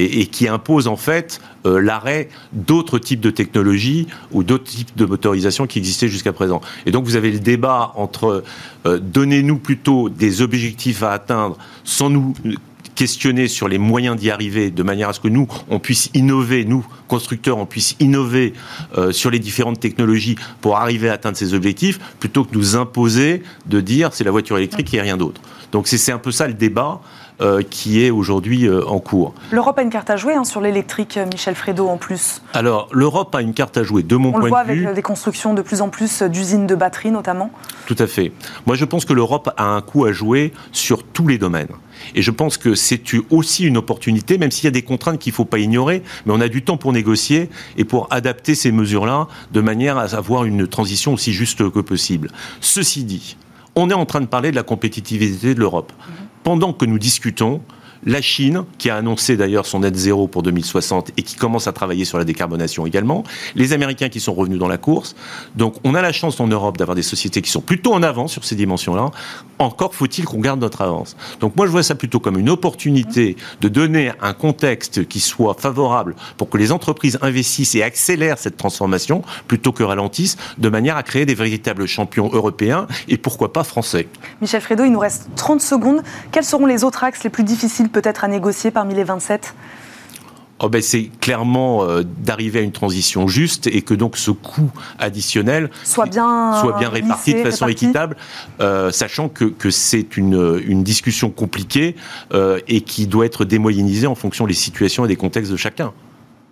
Et, 0.00 0.26
qui 0.26 0.46
impose 0.46 0.86
en 0.86 0.94
fait 0.94 1.40
l'arrêt 1.64 2.28
d'autres 2.52 3.00
types 3.00 3.18
de 3.18 3.30
technologies 3.30 4.06
ou 4.30 4.44
d'autres 4.44 4.70
types 4.70 4.96
de 4.96 5.04
motorisation 5.04 5.66
qui 5.66 5.80
existaient 5.80 6.06
jusqu'à 6.06 6.32
présent. 6.32 6.60
Et 6.86 6.92
donc 6.92 7.04
vous 7.04 7.16
avez 7.16 7.32
le 7.32 7.40
débat 7.40 7.92
entre 7.96 8.44
donnez-nous 8.84 9.58
plutôt 9.58 10.08
des 10.08 10.40
objectifs 10.40 11.02
à 11.02 11.10
atteindre 11.10 11.58
sans 11.82 12.10
nous 12.10 12.32
questionner 12.98 13.46
sur 13.46 13.68
les 13.68 13.78
moyens 13.78 14.16
d'y 14.16 14.28
arriver, 14.28 14.72
de 14.72 14.82
manière 14.82 15.08
à 15.10 15.12
ce 15.12 15.20
que 15.20 15.28
nous, 15.28 15.46
on 15.68 15.78
puisse 15.78 16.10
innover, 16.14 16.64
nous, 16.64 16.84
constructeurs, 17.06 17.56
on 17.56 17.64
puisse 17.64 17.94
innover 18.00 18.54
euh, 18.96 19.12
sur 19.12 19.30
les 19.30 19.38
différentes 19.38 19.78
technologies 19.78 20.34
pour 20.60 20.78
arriver 20.78 21.08
à 21.08 21.12
atteindre 21.12 21.36
ces 21.36 21.54
objectifs, 21.54 22.00
plutôt 22.18 22.42
que 22.42 22.52
nous 22.56 22.74
imposer 22.74 23.44
de 23.66 23.80
dire 23.80 24.12
c'est 24.12 24.24
la 24.24 24.32
voiture 24.32 24.58
électrique 24.58 24.92
et 24.94 25.00
rien 25.00 25.16
d'autre. 25.16 25.40
Donc 25.70 25.86
c'est 25.86 26.10
un 26.10 26.18
peu 26.18 26.32
ça 26.32 26.48
le 26.48 26.54
débat. 26.54 27.00
Euh, 27.40 27.62
qui 27.62 28.04
est 28.04 28.10
aujourd'hui 28.10 28.66
euh, 28.66 28.84
en 28.86 28.98
cours. 28.98 29.34
L'Europe 29.50 29.78
a 29.78 29.82
une 29.82 29.90
carte 29.90 30.10
à 30.10 30.16
jouer 30.16 30.34
hein, 30.34 30.44
sur 30.44 30.60
l'électrique, 30.60 31.18
Michel 31.32 31.54
Fredo, 31.54 31.88
en 31.88 31.96
plus. 31.96 32.42
Alors, 32.52 32.88
l'Europe 32.92 33.34
a 33.34 33.42
une 33.42 33.54
carte 33.54 33.76
à 33.76 33.84
jouer, 33.84 34.02
de 34.02 34.16
mon 34.16 34.32
point 34.32 34.40
de 34.40 34.44
vue. 34.44 34.50
On 34.50 34.56
le 34.56 34.64
voit 34.64 34.88
avec 34.88 34.94
des 34.94 35.02
constructions 35.02 35.54
de 35.54 35.62
plus 35.62 35.80
en 35.80 35.88
plus 35.88 36.22
d'usines 36.22 36.66
de 36.66 36.74
batteries, 36.74 37.10
notamment. 37.10 37.50
Tout 37.86 37.96
à 37.98 38.06
fait. 38.06 38.32
Moi, 38.66 38.76
je 38.76 38.84
pense 38.84 39.04
que 39.04 39.12
l'Europe 39.12 39.50
a 39.56 39.64
un 39.64 39.80
coup 39.80 40.04
à 40.04 40.12
jouer 40.12 40.52
sur 40.72 41.04
tous 41.04 41.26
les 41.28 41.38
domaines. 41.38 41.68
Et 42.14 42.22
je 42.22 42.30
pense 42.30 42.56
que 42.56 42.74
c'est 42.74 43.00
aussi 43.30 43.64
une 43.64 43.76
opportunité, 43.76 44.38
même 44.38 44.50
s'il 44.50 44.64
y 44.64 44.68
a 44.68 44.72
des 44.72 44.82
contraintes 44.82 45.18
qu'il 45.18 45.32
ne 45.32 45.36
faut 45.36 45.44
pas 45.44 45.58
ignorer, 45.58 46.02
mais 46.26 46.32
on 46.34 46.40
a 46.40 46.48
du 46.48 46.62
temps 46.62 46.76
pour 46.76 46.92
négocier 46.92 47.50
et 47.76 47.84
pour 47.84 48.08
adapter 48.10 48.54
ces 48.54 48.72
mesures-là 48.72 49.28
de 49.52 49.60
manière 49.60 49.98
à 49.98 50.14
avoir 50.14 50.44
une 50.44 50.66
transition 50.66 51.14
aussi 51.14 51.32
juste 51.32 51.70
que 51.70 51.80
possible. 51.80 52.30
Ceci 52.60 53.04
dit, 53.04 53.36
on 53.74 53.90
est 53.90 53.94
en 53.94 54.06
train 54.06 54.20
de 54.20 54.26
parler 54.26 54.50
de 54.50 54.56
la 54.56 54.62
compétitivité 54.62 55.54
de 55.54 55.60
l'Europe. 55.60 55.92
Pendant 56.48 56.72
que 56.72 56.86
nous 56.86 56.98
discutons, 56.98 57.60
la 58.04 58.20
Chine, 58.20 58.64
qui 58.78 58.90
a 58.90 58.96
annoncé 58.96 59.36
d'ailleurs 59.36 59.66
son 59.66 59.80
net 59.80 59.96
zéro 59.96 60.28
pour 60.28 60.42
2060 60.42 61.12
et 61.16 61.22
qui 61.22 61.36
commence 61.36 61.66
à 61.66 61.72
travailler 61.72 62.04
sur 62.04 62.18
la 62.18 62.24
décarbonation 62.24 62.86
également, 62.86 63.24
les 63.54 63.72
Américains 63.72 64.08
qui 64.08 64.20
sont 64.20 64.34
revenus 64.34 64.58
dans 64.58 64.68
la 64.68 64.78
course. 64.78 65.14
Donc 65.56 65.74
on 65.84 65.94
a 65.94 66.02
la 66.02 66.12
chance 66.12 66.40
en 66.40 66.46
Europe 66.46 66.76
d'avoir 66.76 66.94
des 66.94 67.02
sociétés 67.02 67.42
qui 67.42 67.50
sont 67.50 67.60
plutôt 67.60 67.92
en 67.92 68.02
avance 68.02 68.32
sur 68.32 68.44
ces 68.44 68.54
dimensions-là. 68.54 69.10
Encore 69.58 69.94
faut-il 69.94 70.24
qu'on 70.24 70.40
garde 70.40 70.60
notre 70.60 70.82
avance. 70.82 71.16
Donc 71.40 71.56
moi 71.56 71.66
je 71.66 71.72
vois 71.72 71.82
ça 71.82 71.94
plutôt 71.94 72.20
comme 72.20 72.38
une 72.38 72.50
opportunité 72.50 73.36
de 73.60 73.68
donner 73.68 74.12
un 74.20 74.32
contexte 74.32 75.06
qui 75.08 75.20
soit 75.20 75.54
favorable 75.54 76.14
pour 76.36 76.48
que 76.48 76.58
les 76.58 76.72
entreprises 76.72 77.18
investissent 77.22 77.74
et 77.74 77.82
accélèrent 77.82 78.38
cette 78.38 78.56
transformation 78.56 79.22
plutôt 79.46 79.72
que 79.72 79.82
ralentissent, 79.82 80.36
de 80.58 80.68
manière 80.68 80.96
à 80.96 81.02
créer 81.02 81.26
des 81.26 81.34
véritables 81.34 81.86
champions 81.86 82.30
européens 82.32 82.86
et 83.08 83.16
pourquoi 83.16 83.52
pas 83.52 83.64
français. 83.64 84.08
Michel 84.40 84.60
Fredo, 84.60 84.84
il 84.84 84.92
nous 84.92 84.98
reste 84.98 85.28
30 85.36 85.60
secondes. 85.60 86.02
Quels 86.32 86.44
seront 86.44 86.66
les 86.66 86.84
autres 86.84 87.04
axes 87.04 87.24
les 87.24 87.30
plus 87.30 87.44
difficiles 87.44 87.87
peut-être 87.88 88.24
à 88.24 88.28
négocier 88.28 88.70
parmi 88.70 88.94
les 88.94 89.04
27 89.04 89.54
Oh 90.60 90.68
ben 90.68 90.82
c'est 90.82 91.10
clairement 91.20 91.84
euh, 91.84 92.02
d'arriver 92.02 92.58
à 92.58 92.62
une 92.62 92.72
transition 92.72 93.28
juste 93.28 93.68
et 93.68 93.82
que 93.82 93.94
donc 93.94 94.16
ce 94.16 94.32
coût 94.32 94.72
additionnel 94.98 95.70
soit 95.84 96.06
bien, 96.06 96.58
soit 96.60 96.76
bien 96.78 96.88
réparti 96.88 97.34
de 97.34 97.42
façon 97.42 97.68
équitable, 97.68 98.16
euh, 98.60 98.90
sachant 98.90 99.28
que, 99.28 99.44
que 99.44 99.70
c'est 99.70 100.16
une, 100.16 100.60
une, 100.66 100.82
discussion 100.82 101.30
compliquée 101.30 101.94
euh, 102.34 102.58
et 102.66 102.80
qui 102.80 103.06
doit 103.06 103.26
être 103.26 103.44
démoyennisée 103.44 104.08
en 104.08 104.16
fonction 104.16 104.48
des 104.48 104.54
situations 104.54 105.04
et 105.04 105.08
des 105.08 105.16
contextes 105.16 105.52
de 105.52 105.56
chacun. 105.56 105.92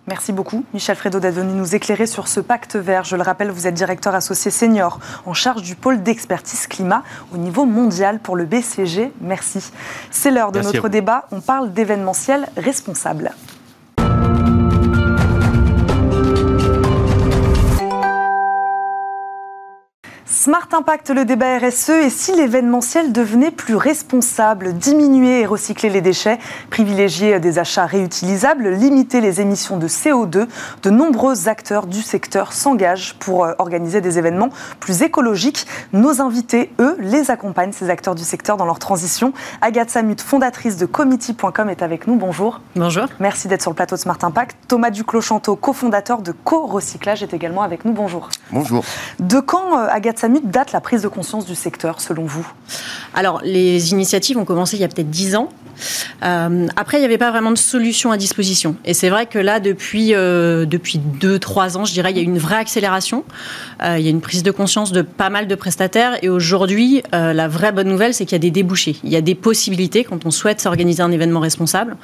Merci 0.07 0.31
beaucoup, 0.31 0.63
Michel 0.73 0.95
Fredo, 0.95 1.19
d'être 1.19 1.35
venu 1.35 1.51
nous 1.51 1.75
éclairer 1.75 2.07
sur 2.07 2.29
ce 2.29 2.39
pacte 2.39 2.77
vert. 2.77 3.03
Je 3.03 3.17
le 3.17 3.23
rappelle, 3.23 3.51
vous 3.51 3.67
êtes 3.67 3.73
directeur 3.73 4.15
associé 4.15 4.51
senior 4.51 4.99
en 5.25 5.33
charge 5.33 5.63
du 5.63 5.75
pôle 5.75 6.01
d'expertise 6.01 6.65
climat 6.65 7.03
au 7.33 7.37
niveau 7.37 7.65
mondial 7.65 8.19
pour 8.19 8.37
le 8.37 8.45
BCG. 8.45 9.11
Merci. 9.19 9.69
C'est 10.09 10.31
l'heure 10.31 10.53
de 10.53 10.61
notre 10.61 10.87
débat. 10.87 11.25
On 11.31 11.41
parle 11.41 11.73
d'événementiel 11.73 12.47
responsable. 12.55 13.33
Smart 20.47 20.69
Impact, 20.71 21.09
le 21.09 21.25
débat 21.25 21.57
RSE, 21.57 21.89
et 21.89 22.09
si 22.09 22.33
l'événementiel 22.33 23.11
devenait 23.11 23.51
plus 23.51 23.75
responsable, 23.75 24.71
diminuer 24.71 25.41
et 25.41 25.45
recycler 25.45 25.89
les 25.89 25.99
déchets, 25.99 26.39
privilégier 26.69 27.41
des 27.41 27.59
achats 27.59 27.85
réutilisables, 27.85 28.69
limiter 28.69 29.19
les 29.19 29.41
émissions 29.41 29.75
de 29.75 29.89
CO2, 29.89 30.47
de 30.83 30.89
nombreux 30.89 31.49
acteurs 31.49 31.85
du 31.85 32.01
secteur 32.01 32.53
s'engagent 32.53 33.15
pour 33.15 33.43
euh, 33.43 33.55
organiser 33.57 33.99
des 33.99 34.19
événements 34.19 34.47
plus 34.79 35.01
écologiques. 35.01 35.67
Nos 35.91 36.21
invités, 36.21 36.71
eux, 36.79 36.95
les 37.01 37.29
accompagnent, 37.29 37.73
ces 37.73 37.89
acteurs 37.89 38.15
du 38.15 38.23
secteur, 38.23 38.55
dans 38.55 38.65
leur 38.65 38.79
transition. 38.79 39.33
Agathe 39.59 39.89
Samut, 39.89 40.21
fondatrice 40.21 40.77
de 40.77 40.85
Committee.com, 40.85 41.69
est 41.69 41.81
avec 41.81 42.07
nous. 42.07 42.15
Bonjour. 42.15 42.61
Bonjour. 42.77 43.07
Merci 43.19 43.49
d'être 43.49 43.63
sur 43.63 43.71
le 43.71 43.75
plateau 43.75 43.97
de 43.97 43.99
Smart 43.99 44.19
Impact. 44.21 44.55
Thomas 44.69 44.91
Duclos-Chanteau, 44.91 45.57
cofondateur 45.57 46.21
de 46.21 46.31
Co-Recyclage, 46.31 47.21
est 47.21 47.33
également 47.33 47.63
avec 47.63 47.83
nous. 47.83 47.91
Bonjour. 47.91 48.29
Bonjour. 48.53 48.85
De 49.19 49.41
quand, 49.41 49.77
euh, 49.77 49.87
Agathe 49.91 50.19
Samut, 50.19 50.36
date 50.43 50.71
la 50.71 50.81
prise 50.81 51.01
de 51.01 51.07
conscience 51.07 51.45
du 51.45 51.55
secteur, 51.55 52.01
selon 52.01 52.25
vous? 52.25 52.47
Alors, 53.13 53.41
les 53.43 53.91
initiatives 53.91 54.37
ont 54.37 54.45
commencé 54.45 54.77
il 54.77 54.81
y 54.81 54.83
a 54.83 54.87
peut-être 54.87 55.09
10 55.09 55.35
ans. 55.35 55.49
Euh, 56.23 56.67
après, 56.75 56.97
il 56.97 57.01
n'y 57.01 57.05
avait 57.05 57.17
pas 57.17 57.31
vraiment 57.31 57.51
de 57.51 57.57
solution 57.57 58.11
à 58.11 58.17
disposition. 58.17 58.75
Et 58.85 58.93
c'est 58.93 59.09
vrai 59.09 59.25
que 59.25 59.39
là, 59.39 59.59
depuis, 59.59 60.13
euh, 60.13 60.65
depuis 60.65 60.99
2-3 60.99 61.77
ans, 61.77 61.85
je 61.85 61.93
dirais, 61.93 62.11
il 62.11 62.17
y 62.17 62.19
a 62.19 62.23
une 62.23 62.37
vraie 62.37 62.55
accélération. 62.55 63.23
Euh, 63.83 63.97
il 63.99 64.03
y 64.03 64.07
a 64.07 64.11
une 64.11 64.21
prise 64.21 64.43
de 64.43 64.51
conscience 64.51 64.91
de 64.91 65.01
pas 65.01 65.29
mal 65.29 65.47
de 65.47 65.55
prestataires. 65.55 66.17
Et 66.23 66.29
aujourd'hui, 66.29 67.03
euh, 67.13 67.33
la 67.33 67.47
vraie 67.47 67.71
bonne 67.71 67.87
nouvelle, 67.87 68.13
c'est 68.13 68.25
qu'il 68.25 68.33
y 68.33 68.37
a 68.37 68.39
des 68.39 68.51
débouchés. 68.51 68.97
Il 69.03 69.11
y 69.11 69.15
a 69.15 69.21
des 69.21 69.35
possibilités 69.35 70.03
quand 70.03 70.25
on 70.25 70.31
souhaite 70.31 70.61
s'organiser 70.61 71.03
un 71.03 71.11
événement 71.11 71.39
responsable. 71.39 71.95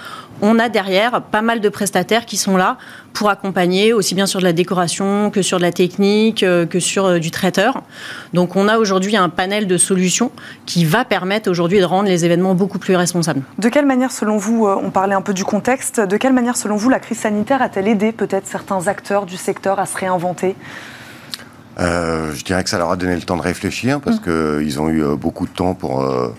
On 0.42 0.60
a 0.60 0.70
derrière 0.70 1.22
pas 1.22 1.42
mal 1.42 1.62
de 1.62 1.70
prestataires 1.70 2.26
qui 2.26 2.38
sont 2.38 2.58
là 2.58 2.78
pour 3.14 3.30
accompagner, 3.30 3.94
aussi 3.94 4.16
bien 4.16 4.26
sur 4.26 4.40
de 4.40 4.44
la 4.44 4.54
décoration 4.54 5.30
que 5.30 5.42
sur 5.42 5.58
de 5.58 5.62
la 5.62 5.72
technique, 5.72 6.44
euh, 6.44 6.66
que 6.66 6.80
sur 6.80 7.06
euh, 7.06 7.20
du 7.20 7.32
traiteur. 7.32 7.84
Donc 8.34 8.56
on 8.56 8.68
a 8.68 8.78
aujourd'hui 8.78 9.16
un 9.16 9.30
panel 9.30 9.68
de 9.68 9.78
solutions 9.78 10.32
qui 10.66 10.84
va 10.84 11.06
permettre 11.06 11.50
aujourd'hui 11.50 11.80
de 11.80 11.86
rendre 11.86 12.10
les 12.10 12.26
événements 12.26 12.56
beaucoup 12.56 12.80
plus 12.80 12.96
responsables. 12.96 13.42
De 13.60 13.70
quelle 13.70 13.86
manière, 13.86 14.12
selon 14.12 14.38
vous, 14.38 14.68
euh, 14.68 14.76
on 14.82 14.90
parlait 14.90 15.16
un 15.16 15.22
peu 15.22 15.34
du 15.34 15.46
contexte, 15.46 16.00
de 16.00 16.18
quelle 16.18 16.34
manière, 16.34 16.58
selon 16.58 16.76
vous, 16.76 16.90
la 16.90 17.00
crise 17.00 17.20
sanitaire 17.20 17.62
a-t-elle 17.62 17.88
aidé 17.88 18.12
peut-être 18.12 18.48
certains 18.48 18.88
acteurs 18.88 19.26
du 19.26 19.38
secteur 19.38 19.80
à 19.80 19.86
se 19.86 19.98
réinventer? 19.98 20.56
Euh, 21.80 22.32
Je 22.34 22.44
dirais 22.44 22.64
que 22.64 22.70
ça 22.70 22.78
leur 22.78 22.92
a 22.92 22.96
donné 22.96 23.16
le 23.16 23.22
temps 23.22 23.38
de 23.38 23.42
réfléchir 23.42 24.00
parce 24.02 24.18
mmh. 24.18 24.60
qu'ils 24.60 24.80
ont 24.80 24.90
eu 24.90 25.04
beaucoup 25.16 25.46
de 25.46 25.54
temps 25.54 25.76
pour... 25.76 26.02
Euh, 26.02 26.30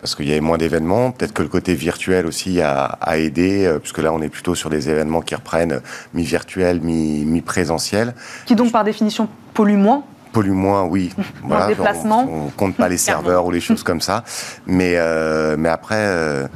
parce 0.00 0.14
qu'il 0.14 0.28
y 0.28 0.30
avait 0.30 0.40
moins 0.40 0.58
d'événements. 0.58 1.10
Peut-être 1.10 1.32
que 1.32 1.42
le 1.42 1.48
côté 1.48 1.74
virtuel 1.74 2.26
aussi 2.26 2.60
a, 2.60 2.84
a, 2.84 3.18
aidé, 3.18 3.76
puisque 3.80 3.98
là, 3.98 4.12
on 4.12 4.20
est 4.20 4.28
plutôt 4.28 4.54
sur 4.54 4.70
des 4.70 4.88
événements 4.88 5.20
qui 5.20 5.34
reprennent 5.34 5.80
mi-virtuel, 6.14 6.80
mi-présentiel. 6.80 8.14
qui 8.46 8.54
donc, 8.54 8.72
par 8.72 8.84
définition, 8.84 9.28
polluent 9.54 9.76
moins 9.78 10.04
pollue 10.36 10.50
moins, 10.50 10.84
oui. 10.84 11.14
voilà. 11.42 11.70
On, 12.04 12.46
on, 12.46 12.50
compte 12.50 12.76
pas 12.76 12.90
les 12.90 12.96
serveurs 13.10 13.46
ou 13.46 13.50
les 13.50 13.60
choses 13.60 13.82
comme 13.82 14.02
ça. 14.02 14.22
Mais, 14.66 14.94
euh, 14.96 15.56
mais 15.58 15.70
après, 15.70 15.96
euh, 15.96 16.46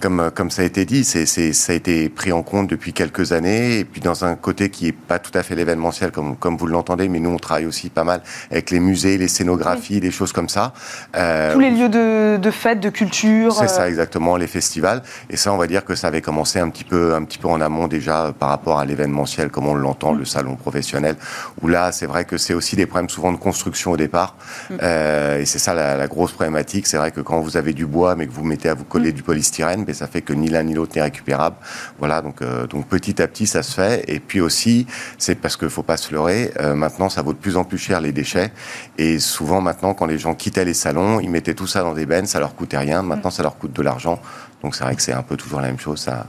comme, 0.00 0.30
comme 0.34 0.50
ça 0.50 0.62
a 0.62 0.64
été 0.64 0.84
dit, 0.84 1.04
c'est, 1.04 1.26
c'est, 1.26 1.52
ça 1.52 1.72
a 1.72 1.76
été 1.76 2.08
pris 2.08 2.32
en 2.32 2.42
compte 2.42 2.68
depuis 2.68 2.92
quelques 2.92 3.32
années, 3.32 3.78
et 3.78 3.84
puis 3.84 4.00
dans 4.00 4.24
un 4.24 4.34
côté 4.34 4.70
qui 4.70 4.88
est 4.88 4.92
pas 4.92 5.18
tout 5.18 5.36
à 5.38 5.42
fait 5.42 5.54
l'événementiel, 5.54 6.10
comme, 6.10 6.36
comme 6.36 6.56
vous 6.56 6.66
l'entendez, 6.66 7.08
mais 7.08 7.20
nous 7.20 7.30
on 7.30 7.36
travaille 7.36 7.66
aussi 7.66 7.90
pas 7.90 8.04
mal 8.04 8.22
avec 8.50 8.70
les 8.70 8.80
musées, 8.80 9.18
les 9.18 9.28
scénographies, 9.28 9.94
oui. 9.94 10.00
des 10.00 10.10
choses 10.10 10.32
comme 10.32 10.48
ça. 10.48 10.72
Euh, 11.16 11.52
Tous 11.52 11.60
les 11.60 11.70
lieux 11.70 11.88
de, 11.88 12.38
de 12.38 12.50
fête, 12.50 12.80
de 12.80 12.88
culture. 12.88 13.52
C'est 13.52 13.68
ça 13.68 13.88
exactement, 13.88 14.36
les 14.36 14.46
festivals. 14.46 15.02
Et 15.28 15.36
ça, 15.36 15.52
on 15.52 15.56
va 15.56 15.66
dire 15.66 15.84
que 15.84 15.94
ça 15.94 16.08
avait 16.08 16.22
commencé 16.22 16.58
un 16.58 16.70
petit 16.70 16.84
peu, 16.84 17.14
un 17.14 17.24
petit 17.24 17.38
peu 17.38 17.48
en 17.48 17.60
amont 17.60 17.86
déjà 17.86 18.32
par 18.38 18.48
rapport 18.48 18.78
à 18.78 18.84
l'événementiel, 18.84 19.50
comme 19.50 19.68
on 19.68 19.74
l'entend, 19.74 20.12
le 20.12 20.24
salon 20.24 20.56
professionnel. 20.56 21.16
Où 21.62 21.68
là, 21.68 21.92
c'est 21.92 22.06
vrai 22.06 22.24
que 22.24 22.38
c'est 22.38 22.54
aussi 22.54 22.76
des 22.76 22.86
problèmes 22.86 23.10
souvent 23.10 23.32
de 23.32 23.36
construction 23.36 23.92
au 23.92 23.96
départ, 23.96 24.36
mm. 24.70 24.74
euh, 24.82 25.40
et 25.40 25.44
c'est 25.44 25.58
ça 25.58 25.74
la, 25.74 25.96
la, 25.96 26.08
grosse 26.08 26.32
problématique. 26.32 26.86
C'est 26.86 26.96
vrai 26.96 27.10
que 27.10 27.20
quand 27.20 27.40
vous 27.40 27.56
avez 27.56 27.72
du 27.72 27.86
bois, 27.86 28.16
mais 28.16 28.26
que 28.26 28.32
vous 28.32 28.44
mettez 28.44 28.68
à 28.68 28.74
vous 28.74 28.84
coller 28.84 29.10
mm. 29.10 29.14
du 29.14 29.22
polystyrène, 29.22 29.84
et 29.90 29.94
ça 29.94 30.06
fait 30.06 30.22
que 30.22 30.32
ni 30.32 30.48
l'un 30.48 30.62
ni 30.62 30.74
l'autre 30.74 30.92
n'est 30.96 31.02
récupérable. 31.02 31.56
Voilà, 31.98 32.22
donc, 32.22 32.42
euh, 32.42 32.66
donc 32.66 32.86
petit 32.86 33.20
à 33.20 33.28
petit, 33.28 33.46
ça 33.46 33.62
se 33.62 33.74
fait. 33.74 34.04
Et 34.08 34.20
puis 34.20 34.40
aussi, 34.40 34.86
c'est 35.18 35.34
parce 35.34 35.56
qu'il 35.56 35.66
ne 35.66 35.70
faut 35.70 35.82
pas 35.82 35.96
se 35.96 36.12
leurrer, 36.12 36.52
euh, 36.60 36.74
maintenant, 36.74 37.08
ça 37.08 37.22
vaut 37.22 37.32
de 37.32 37.38
plus 37.38 37.56
en 37.56 37.64
plus 37.64 37.78
cher 37.78 38.00
les 38.00 38.12
déchets. 38.12 38.52
Et 38.98 39.18
souvent, 39.18 39.60
maintenant, 39.60 39.94
quand 39.94 40.06
les 40.06 40.18
gens 40.18 40.34
quittaient 40.34 40.64
les 40.64 40.74
salons, 40.74 41.20
ils 41.20 41.30
mettaient 41.30 41.54
tout 41.54 41.66
ça 41.66 41.82
dans 41.82 41.94
des 41.94 42.06
bennes, 42.06 42.26
ça 42.26 42.40
leur 42.40 42.54
coûtait 42.54 42.78
rien. 42.78 43.02
Maintenant, 43.02 43.30
ça 43.30 43.42
leur 43.42 43.58
coûte 43.58 43.72
de 43.72 43.82
l'argent. 43.82 44.20
Donc 44.62 44.74
c'est 44.74 44.84
vrai 44.84 44.94
que 44.94 45.02
c'est 45.02 45.12
un 45.12 45.22
peu 45.22 45.36
toujours 45.36 45.60
la 45.60 45.66
même 45.68 45.78
chose. 45.78 46.00
Ça, 46.00 46.26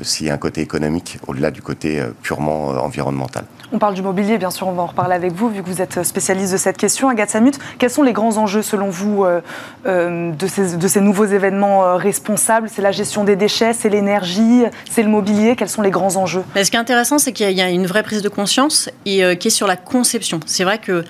aussi 0.00 0.30
un 0.30 0.38
côté 0.38 0.60
économique 0.60 1.18
au-delà 1.26 1.50
du 1.50 1.62
côté 1.62 2.00
euh, 2.00 2.10
purement 2.22 2.68
environnemental. 2.68 3.44
On 3.74 3.78
parle 3.78 3.94
du 3.94 4.02
mobilier, 4.02 4.38
bien 4.38 4.52
sûr, 4.52 4.68
on 4.68 4.72
va 4.72 4.82
en 4.82 4.86
reparler 4.86 5.14
avec 5.14 5.32
vous, 5.32 5.48
vu 5.48 5.60
que 5.60 5.68
vous 5.68 5.82
êtes 5.82 6.04
spécialiste 6.04 6.52
de 6.52 6.56
cette 6.58 6.76
question. 6.76 7.08
Agathe 7.08 7.30
Samut, 7.30 7.58
quels 7.78 7.90
sont 7.90 8.04
les 8.04 8.12
grands 8.12 8.36
enjeux, 8.36 8.62
selon 8.62 8.88
vous, 8.88 9.24
euh, 9.24 9.40
euh, 9.86 10.30
de, 10.30 10.46
ces, 10.46 10.76
de, 10.76 10.86
ces, 10.86 11.00
nouveaux 11.00 11.24
événements 11.24 11.84
euh, 11.84 11.96
responsables? 11.96 12.68
C'est 12.68 12.82
la 12.82 12.92
gestion 12.92 13.24
des 13.24 13.34
déchets, 13.34 13.72
c'est 13.72 13.88
l'énergie, 13.88 14.62
c'est 14.88 15.02
le 15.02 15.08
mobilier 15.08 15.56
Quels 15.56 15.68
sont 15.68 15.82
les 15.82 15.90
grands 15.90 16.14
enjeux? 16.14 16.44
Mais 16.54 16.62
Ce 16.62 16.70
qui 16.70 16.76
est 16.76 16.80
intéressant, 16.80 17.18
c'est 17.18 17.32
qu'il 17.32 17.50
y 17.50 17.62
a 17.62 17.68
une 17.68 17.86
vraie 17.86 18.04
prise 18.04 18.22
de 18.22 18.28
conscience 18.28 18.90
et 19.06 19.24
euh, 19.24 19.34
qui 19.34 19.48
est 19.48 19.50
sur 19.50 19.66
la 19.66 19.76
conception. 19.76 20.38
C'est 20.46 20.64
vrai 20.64 20.78
que 20.78 21.04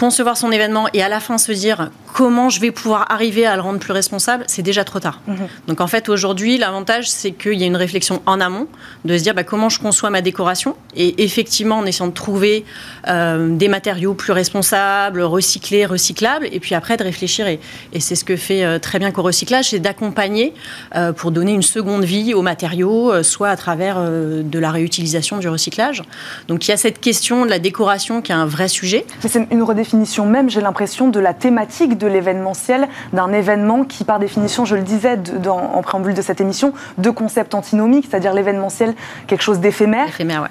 concevoir 0.00 0.38
son 0.38 0.50
événement 0.50 0.86
et 0.94 1.02
à 1.02 1.10
la 1.10 1.20
fin 1.20 1.36
se 1.36 1.52
dire 1.52 1.90
comment 2.14 2.48
je 2.48 2.58
vais 2.58 2.70
pouvoir 2.70 3.12
arriver 3.12 3.44
à 3.44 3.54
le 3.54 3.60
rendre 3.60 3.78
plus 3.78 3.92
responsable, 3.92 4.44
c'est 4.46 4.62
déjà 4.62 4.82
trop 4.82 4.98
tard. 4.98 5.20
Mmh. 5.26 5.34
Donc 5.68 5.82
en 5.82 5.86
fait 5.86 6.08
aujourd'hui 6.08 6.56
l'avantage 6.56 7.08
c'est 7.08 7.32
qu'il 7.32 7.60
y 7.60 7.64
a 7.64 7.66
une 7.66 7.76
réflexion 7.76 8.22
en 8.24 8.40
amont 8.40 8.66
de 9.04 9.18
se 9.18 9.22
dire 9.22 9.34
bah, 9.34 9.44
comment 9.44 9.68
je 9.68 9.78
conçois 9.78 10.08
ma 10.08 10.22
décoration 10.22 10.74
et 10.96 11.22
effectivement 11.22 11.76
en 11.76 11.84
essayant 11.84 12.06
de 12.06 12.14
trouver 12.14 12.64
euh, 13.08 13.54
des 13.54 13.68
matériaux 13.68 14.14
plus 14.14 14.32
responsables, 14.32 15.20
recyclés, 15.20 15.84
recyclables 15.84 16.48
et 16.50 16.60
puis 16.60 16.74
après 16.74 16.96
de 16.96 17.04
réfléchir 17.04 17.46
et, 17.46 17.60
et 17.92 18.00
c'est 18.00 18.14
ce 18.14 18.24
que 18.24 18.36
fait 18.36 18.64
euh, 18.64 18.78
très 18.78 18.98
bien 18.98 19.10
co-recyclage, 19.10 19.68
c'est 19.68 19.80
d'accompagner 19.80 20.54
euh, 20.96 21.12
pour 21.12 21.30
donner 21.30 21.52
une 21.52 21.62
seconde 21.62 22.04
vie 22.04 22.32
aux 22.32 22.42
matériaux, 22.42 23.22
soit 23.22 23.50
à 23.50 23.56
travers 23.56 24.00
de 24.00 24.58
la 24.58 24.70
réutilisation 24.70 25.36
du 25.36 25.48
recyclage. 25.48 26.02
Donc 26.48 26.66
il 26.66 26.70
y 26.70 26.74
a 26.74 26.78
cette 26.78 27.00
question 27.00 27.44
de 27.44 27.50
la 27.50 27.58
décoration 27.58 28.22
qui 28.22 28.32
est 28.32 28.34
un 28.34 28.46
vrai 28.46 28.68
sujet. 28.68 29.04
Mais 29.22 29.28
c'est 29.28 29.46
une 29.50 29.62
redéfinition 29.62 29.89
même, 30.26 30.50
j'ai 30.50 30.60
l'impression, 30.60 31.08
de 31.08 31.20
la 31.20 31.34
thématique 31.34 31.98
de 31.98 32.06
l'événementiel, 32.06 32.88
d'un 33.12 33.32
événement 33.32 33.84
qui, 33.84 34.04
par 34.04 34.18
définition, 34.18 34.64
je 34.64 34.76
le 34.76 34.82
disais 34.82 35.16
dans, 35.16 35.58
en 35.58 35.82
préambule 35.82 36.14
de 36.14 36.22
cette 36.22 36.40
émission, 36.40 36.72
de 36.98 37.10
concept 37.10 37.54
antinomique, 37.54 38.06
c'est-à-dire 38.10 38.34
l'événementiel, 38.34 38.94
quelque 39.26 39.42
chose 39.42 39.60
d'éphémère, 39.60 40.08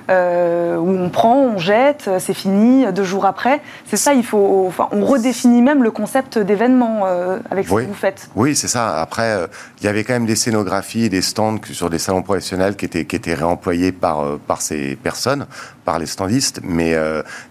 euh, 0.10 0.78
où 0.78 0.90
on 0.90 1.10
prend, 1.10 1.38
on 1.38 1.58
jette, 1.58 2.10
c'est 2.20 2.34
fini, 2.34 2.86
deux 2.92 3.04
jours 3.04 3.26
après. 3.26 3.62
C'est 3.86 3.98
ça, 3.98 4.14
il 4.14 4.26
faut, 4.26 4.66
enfin, 4.68 4.88
on 4.92 5.06
redéfinit 5.06 5.62
même 5.62 5.84
le 5.84 5.92
concept 5.92 6.38
d'événement 6.38 7.04
euh, 7.06 7.40
avec 7.50 7.68
ce 7.68 7.74
que 7.74 7.82
vous 7.82 7.94
faites. 7.94 8.30
Oui, 8.36 8.56
c'est 8.56 8.68
ça. 8.68 9.00
Après, 9.00 9.32
euh, 9.32 9.48
il 9.80 9.86
y 9.86 9.88
avait 9.88 10.04
quand 10.04 10.14
même 10.14 10.26
des 10.26 10.36
scénographies 10.36 11.06
et 11.06 11.10
des 11.10 11.22
stands 11.22 11.60
sur 11.72 11.90
des 11.90 12.00
salons 12.00 12.24
professionnels 12.24 12.76
qui 12.76 12.86
étaient, 12.86 13.06
qui 13.06 13.16
étaient 13.16 13.34
réemployés 13.34 13.92
par, 13.92 14.38
par 14.48 14.62
ces 14.62 14.96
personnes, 14.96 15.46
par 15.86 16.00
les 16.00 16.06
standistes. 16.06 16.62
Mais, 16.64 16.96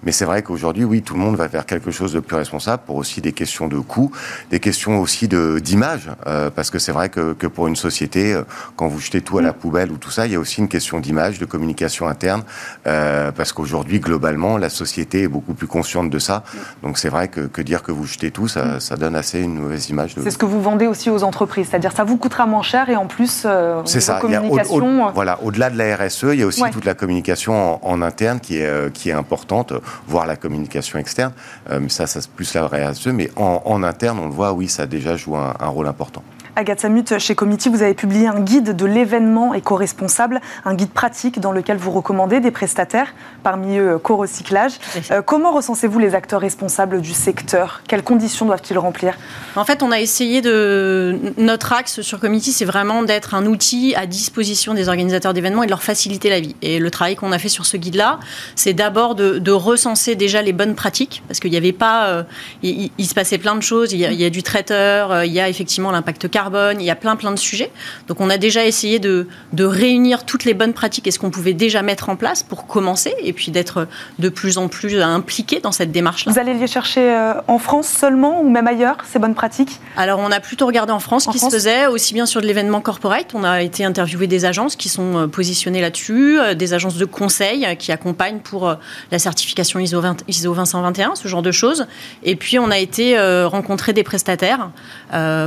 mais 0.02 0.12
c'est 0.12 0.24
vrai 0.24 0.42
qu'aujourd'hui, 0.42 0.84
oui, 0.84 1.02
tout 1.02 1.14
le 1.14 1.20
monde 1.20 1.36
va 1.36 1.48
faire 1.48 1.66
quelque 1.68 1.90
chose 1.90 2.12
de 2.12 2.20
plus 2.20 2.36
responsable 2.36 2.82
pour 2.86 2.96
aussi 2.96 3.20
des 3.20 3.32
questions 3.32 3.68
de 3.68 3.78
coûts, 3.78 4.10
des 4.50 4.60
questions 4.60 5.00
aussi 5.00 5.28
d'image, 5.28 6.10
parce 6.54 6.70
que 6.70 6.78
c'est 6.78 6.92
vrai 6.92 7.08
que, 7.08 7.32
que, 7.34 7.46
pour 7.46 7.68
une 7.68 7.76
société, 7.76 8.40
quand 8.76 8.88
vous 8.88 9.00
jetez 9.00 9.20
tout 9.20 9.38
à 9.38 9.42
la 9.42 9.50
mm. 9.50 9.54
poubelle 9.54 9.92
ou 9.92 9.96
tout 9.96 10.10
ça, 10.10 10.26
il 10.26 10.32
y 10.32 10.36
a 10.36 10.40
aussi 10.40 10.60
une 10.60 10.68
question 10.68 11.00
d'image, 11.00 11.38
de 11.38 11.44
communication 11.44 12.08
interne, 12.08 12.42
parce 12.84 13.52
qu'aujourd'hui, 13.52 14.00
globalement, 14.00 14.58
la 14.58 14.70
société 14.70 15.22
est 15.22 15.28
beaucoup 15.28 15.54
plus 15.54 15.66
consciente 15.66 16.10
de 16.10 16.18
ça. 16.18 16.42
Donc 16.82 16.98
c'est 16.98 17.08
vrai 17.08 17.28
que, 17.28 17.42
que, 17.42 17.62
dire 17.62 17.82
que 17.82 17.92
vous 17.92 18.06
jetez 18.06 18.30
tout, 18.30 18.48
ça, 18.48 18.80
ça, 18.80 18.96
donne 18.96 19.14
assez 19.14 19.40
une 19.40 19.58
mauvaise 19.58 19.88
image. 19.90 20.14
De... 20.14 20.22
C'est 20.22 20.30
ce 20.30 20.38
que 20.38 20.46
vous 20.46 20.60
vendez 20.60 20.86
aussi 20.86 21.10
aux 21.10 21.22
entreprises, 21.22 21.68
c'est-à-dire 21.70 21.92
ça 21.92 22.04
vous 22.04 22.16
coûtera 22.16 22.46
moins 22.46 22.62
cher 22.62 22.88
et 22.88 22.96
en 22.96 23.06
plus, 23.06 23.42
euh, 23.44 23.82
c'est 23.84 24.00
ça. 24.00 24.18
Communication... 24.20 25.08
Euh, 25.08 25.10
voilà, 25.14 25.38
au-delà 25.42 25.70
de 25.70 25.76
la 25.76 25.96
RSE, 25.96 26.26
il 26.32 26.40
y 26.40 26.42
a 26.42 26.46
aussi 26.46 26.62
toute 26.72 26.84
la 26.84 26.94
communication 26.94 27.84
en, 27.84 28.02
interne 28.02 28.40
qui 28.40 28.58
est, 28.58 28.66
euh, 28.66 28.90
qui 28.90 29.10
est 29.10 29.12
importante, 29.12 29.72
voire 30.06 30.26
la 30.26 30.36
communication 30.36 30.98
externe. 30.98 31.32
Mais 31.68 31.88
ça, 31.88 32.06
ça 32.06 32.20
c'est 32.20 32.30
plus 32.30 32.54
la 32.54 32.66
RSE, 32.66 33.08
mais 33.08 33.30
en, 33.36 33.62
en, 33.64 33.82
interne, 33.82 34.18
on 34.18 34.28
le 34.28 34.34
voit, 34.34 34.52
oui, 34.52 34.68
ça 34.68 34.86
déjà 34.86 35.16
joue 35.16 35.36
un, 35.36 35.54
un 35.58 35.68
rôle 35.68 35.86
important. 35.86 36.22
Agathe 36.56 36.80
Samut, 36.80 37.18
chez 37.18 37.34
Comity, 37.34 37.68
vous 37.68 37.82
avez 37.82 37.94
publié 37.94 38.26
un 38.26 38.40
guide 38.40 38.74
de 38.74 38.84
l'événement 38.84 39.54
éco-responsable, 39.54 40.40
un 40.64 40.74
guide 40.74 40.90
pratique 40.90 41.40
dans 41.40 41.52
lequel 41.52 41.76
vous 41.76 41.90
recommandez 41.90 42.40
des 42.40 42.50
prestataires, 42.50 43.14
parmi 43.42 43.78
eux 43.78 43.98
co-recyclage. 43.98 44.72
Euh, 45.10 45.22
comment 45.22 45.52
recensez-vous 45.52 45.98
les 45.98 46.14
acteurs 46.14 46.40
responsables 46.40 47.00
du 47.00 47.12
secteur? 47.12 47.82
Quelles 47.88 48.02
conditions 48.02 48.46
doivent-ils 48.46 48.78
remplir? 48.78 49.14
En 49.56 49.64
fait, 49.64 49.82
on 49.82 49.92
a 49.92 50.00
essayé 50.00 50.40
de. 50.40 51.18
Notre 51.38 51.72
axe 51.72 52.00
sur 52.00 52.20
Comity, 52.20 52.52
c'est 52.52 52.64
vraiment 52.64 53.02
d'être 53.02 53.34
un 53.34 53.46
outil 53.46 53.94
à 53.94 54.06
disposition 54.06 54.74
des 54.74 54.88
organisateurs 54.88 55.34
d'événements 55.34 55.62
et 55.62 55.66
de 55.66 55.70
leur 55.70 55.82
faciliter 55.82 56.30
la 56.30 56.40
vie. 56.40 56.56
Et 56.62 56.78
le 56.78 56.90
travail 56.90 57.16
qu'on 57.16 57.32
a 57.32 57.38
fait 57.38 57.48
sur 57.48 57.66
ce 57.66 57.76
guide-là, 57.76 58.18
c'est 58.56 58.72
d'abord 58.72 59.14
de, 59.14 59.50
recenser 59.50 60.14
déjà 60.14 60.42
les 60.42 60.52
bonnes 60.52 60.74
pratiques, 60.74 61.22
parce 61.26 61.40
qu'il 61.40 61.50
n'y 61.50 61.56
avait 61.56 61.72
pas. 61.72 62.08
Euh, 62.08 62.22
il, 62.62 63.06
se 63.06 63.14
passait 63.14 63.38
plein 63.38 63.56
de 63.56 63.62
choses. 63.62 63.92
Il 63.92 63.98
y 63.98 64.06
a, 64.06 64.12
il 64.12 64.20
y 64.20 64.24
a 64.24 64.30
du 64.30 64.42
traiteur, 64.42 65.10
euh, 65.10 65.24
il 65.24 65.32
y 65.32 65.40
a 65.40 65.48
effectivement 65.48 65.90
l'impact 65.90 66.28
carbone 66.28 66.47
il 66.54 66.82
y 66.82 66.90
a 66.90 66.96
plein 66.96 67.16
plein 67.16 67.30
de 67.30 67.38
sujets. 67.38 67.70
Donc 68.06 68.20
on 68.20 68.30
a 68.30 68.38
déjà 68.38 68.64
essayé 68.64 68.98
de, 68.98 69.26
de 69.52 69.64
réunir 69.64 70.24
toutes 70.24 70.44
les 70.44 70.54
bonnes 70.54 70.72
pratiques 70.72 71.06
et 71.06 71.10
ce 71.10 71.18
qu'on 71.18 71.30
pouvait 71.30 71.52
déjà 71.52 71.82
mettre 71.82 72.08
en 72.08 72.16
place 72.16 72.42
pour 72.42 72.66
commencer 72.66 73.14
et 73.22 73.32
puis 73.32 73.50
d'être 73.50 73.86
de 74.18 74.28
plus 74.28 74.58
en 74.58 74.68
plus 74.68 75.00
impliqué 75.00 75.60
dans 75.60 75.72
cette 75.72 75.92
démarche-là. 75.92 76.32
Vous 76.32 76.38
allez 76.38 76.54
les 76.54 76.66
chercher 76.66 77.12
euh, 77.12 77.34
en 77.46 77.58
France 77.58 77.88
seulement 77.88 78.40
ou 78.40 78.48
même 78.48 78.66
ailleurs, 78.66 78.96
ces 79.10 79.18
bonnes 79.18 79.34
pratiques? 79.34 79.80
Alors 79.96 80.20
on 80.20 80.30
a 80.30 80.40
plutôt 80.40 80.66
regardé 80.66 80.92
en 80.92 81.00
France 81.00 81.24
ce 81.24 81.30
qui 81.30 81.38
se 81.38 81.50
faisait, 81.50 81.86
aussi 81.86 82.14
bien 82.14 82.26
sur 82.26 82.40
de 82.40 82.46
l'événement 82.46 82.80
corporate. 82.80 83.30
On 83.34 83.44
a 83.44 83.62
été 83.62 83.84
interviewé 83.84 84.26
des 84.26 84.44
agences 84.44 84.76
qui 84.76 84.88
sont 84.88 85.16
euh, 85.16 85.26
positionnées 85.26 85.80
là-dessus, 85.80 86.38
euh, 86.38 86.54
des 86.54 86.74
agences 86.74 86.96
de 86.96 87.04
conseil 87.04 87.66
qui 87.78 87.92
accompagnent 87.92 88.40
pour 88.40 88.74
la 89.10 89.18
certification 89.18 89.80
ISO, 89.80 90.00
20, 90.00 90.24
ISO 90.28 90.54
221, 90.54 91.14
ce 91.14 91.28
genre 91.28 91.42
de 91.42 91.52
choses. 91.52 91.86
Et 92.22 92.36
puis 92.36 92.58
on 92.58 92.70
a 92.70 92.78
été 92.78 93.18
rencontrer 93.46 93.92
des 93.92 94.02
prestataires 94.02 94.70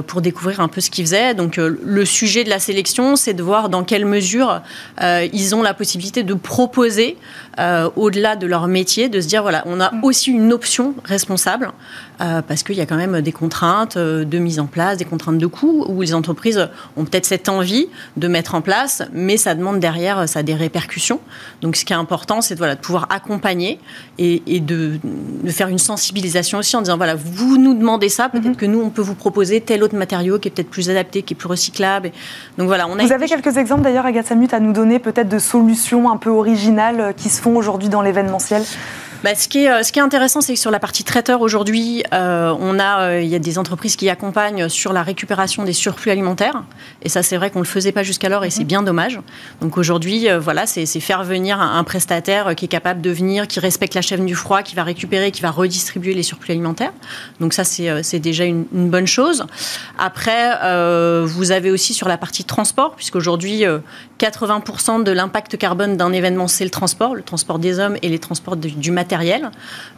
pour 0.08 0.22
découvrir 0.22 0.60
un 0.60 0.68
peu 0.68 0.81
ce 0.82 0.90
qu'ils 0.90 1.06
faisaient. 1.06 1.34
Donc 1.34 1.58
euh, 1.58 1.80
le 1.84 2.06
sujet 2.06 2.44
de 2.44 2.50
la 2.50 2.60
sélection, 2.60 3.16
c'est 3.16 3.34
de 3.34 3.44
voir 3.44 3.70
dans 3.70 3.84
quelle 3.84 4.06
mesure 4.06 4.62
euh, 5.02 5.28
ils 5.32 5.56
ont 5.56 5.62
la 5.62 5.74
possibilité 5.74 6.24
de 6.24 6.34
proposer, 6.34 7.18
euh, 7.60 7.90
au-delà 7.98 8.38
de 8.38 8.48
leur 8.48 8.68
métier, 8.68 9.10
de 9.10 9.20
se 9.20 9.28
dire, 9.28 9.42
voilà, 9.42 9.64
on 9.66 9.82
a 9.82 9.92
mm. 9.92 10.04
aussi 10.04 10.32
une 10.32 10.54
option 10.54 10.96
responsable 11.04 11.72
euh, 12.22 12.42
parce 12.42 12.64
qu'il 12.64 12.76
y 12.76 12.82
a 12.82 12.86
quand 12.86 12.96
même 12.96 13.22
des 13.22 13.34
contraintes 13.34 13.98
euh, 13.98 14.24
de 14.24 14.38
mise 14.38 14.60
en 14.60 14.68
place, 14.68 14.98
des 14.98 15.06
contraintes 15.06 15.38
de 15.38 15.48
coûts, 15.48 15.86
où 15.90 16.02
les 16.02 16.14
entreprises 16.14 16.70
ont 16.96 17.04
peut-être 17.04 17.26
cette 17.26 17.50
envie 17.50 17.88
de 18.16 18.28
mettre 18.30 18.56
en 18.56 18.62
place, 18.62 19.04
mais 19.12 19.36
ça 19.36 19.54
demande 19.54 19.80
derrière, 19.80 20.30
ça 20.30 20.40
a 20.40 20.44
des 20.44 20.54
répercussions. 20.54 21.20
Donc 21.62 21.76
ce 21.76 21.84
qui 21.84 21.92
est 21.92 21.98
important, 21.98 22.40
c'est 22.40 22.54
de, 22.54 22.60
voilà, 22.60 22.76
de 22.76 22.80
pouvoir 22.80 23.08
accompagner 23.10 23.80
et, 24.18 24.60
de, 24.62 25.00
faire 25.50 25.68
une 25.68 25.80
sensibilisation 25.80 26.60
aussi 26.60 26.78
en 26.78 26.82
disant, 26.82 26.96
voilà, 26.96 27.16
vous 27.16 27.58
nous 27.58 27.74
demandez 27.74 28.08
ça, 28.08 28.30
peut-être 28.30 28.46
mhm. 28.46 28.56
que 28.56 28.66
nous, 28.66 28.80
on 28.80 28.90
peut 28.90 29.02
vous 29.02 29.16
proposer 29.16 29.60
tel 29.60 29.84
autre 29.84 29.98
matériau 29.98 30.40
qui 30.40 30.48
est 30.48 30.52
peut-être 30.52 30.70
plus 30.70 30.90
adapté, 30.90 31.24
qui 31.24 31.34
est 31.34 31.38
plus 31.38 31.50
recyclable. 31.50 32.12
Donc 32.58 32.68
voilà, 32.68 32.88
on 32.88 32.98
a 32.98 33.04
Vous 33.04 33.12
avez 33.12 33.28
quelques 33.28 33.58
exemples 33.58 33.82
d'ailleurs, 33.82 34.06
Agathe 34.06 34.28
Samut, 34.28 34.54
à 34.54 34.62
nous 34.62 34.72
donner 34.72 35.00
peut-être 35.00 35.28
de 35.28 35.40
solutions 35.40 36.10
un 36.10 36.18
peu 36.18 36.30
originales 36.30 37.14
qui 37.18 37.30
se 37.30 37.41
font 37.42 37.56
aujourd'hui 37.56 37.90
dans 37.90 38.04
l'événementiel 38.04 38.64
bah, 39.24 39.36
ce, 39.36 39.48
qui 39.48 39.66
est, 39.66 39.70
euh, 39.70 39.84
ce 39.84 39.92
qui 39.92 40.00
est 40.00 40.02
intéressant, 40.02 40.42
c'est 40.42 40.54
que 40.56 40.60
sur 40.60 40.72
la 40.72 40.80
partie 40.80 41.04
traiteur 41.04 41.42
aujourd'hui, 41.42 42.04
euh, 42.12 42.56
on 42.60 42.80
a, 42.80 43.02
euh, 43.02 43.22
il 43.22 43.30
y 43.30 43.36
a 43.36 43.40
des 43.40 43.60
entreprises 43.60 43.96
qui 43.96 44.10
accompagnent 44.10 44.68
sur 44.68 44.94
la 44.94 45.04
récupération 45.04 45.64
des 45.64 45.74
surplus 45.74 46.10
alimentaires. 46.10 46.64
Et 47.04 47.10
ça, 47.10 47.22
c'est 47.22 47.38
vrai 47.38 47.52
qu'on 47.52 47.60
ne 47.60 47.64
le 47.64 47.70
faisait 47.70 47.92
pas 47.92 48.02
jusqu'alors 48.02 48.44
et 48.46 48.50
c'est 48.50 48.62
mhm. 48.62 48.68
bien 48.68 48.84
dommage. 48.84 49.20
Donc 49.62 49.78
aujourd'hui, 49.78 50.28
voilà, 50.40 50.66
c'est 50.66 50.86
faire 51.00 51.24
venir 51.24 51.62
un, 51.62 51.84
prestataire 51.84 52.56
qui 52.56 52.66
est 52.66 52.68
capable 52.68 53.02
de 53.02 53.12
venir, 53.12 53.48
qui 53.48 53.60
respecte 53.60 53.94
la 53.94 54.02
chaîne 54.02 54.26
du 54.26 54.36
froid, 54.36 54.64
qui 54.64 54.76
va 54.76 54.84
récupérer, 54.84 55.32
qui 55.32 55.42
va 55.42 55.52
redistribuer 55.52 56.14
les 56.14 56.24
surplus 56.24 56.52
alimentaires. 56.52 56.94
Donc 57.40 57.54
ça, 57.54 57.64
c'est 57.64 58.20
déjà 58.20 58.46
une, 58.46 58.66
une, 58.74 58.90
bonne 58.90 59.08
chose. 59.08 59.46
Après, 59.98 60.52
vous 61.26 61.52
avez 61.52 61.72
aussi 61.72 61.94
sur 61.94 62.08
la 62.08 62.18
partie 62.18 62.44
transport, 62.44 62.96
puisqu'aujourd'hui, 62.96 63.66
80% 64.20 65.04
de 65.04 65.12
l'impact 65.12 65.58
carbone 65.58 65.98
d'un 65.98 66.14
événement, 66.14 66.48
c'est 66.48 66.64
le 66.64 66.70
transport, 66.70 67.16
le 67.16 67.24
transport 67.24 67.60
des 67.60 67.80
hommes 67.80 67.98
et 68.02 68.10
les 68.10 68.20
transports 68.20 68.56
du 68.56 68.92
matériel. 68.92 69.11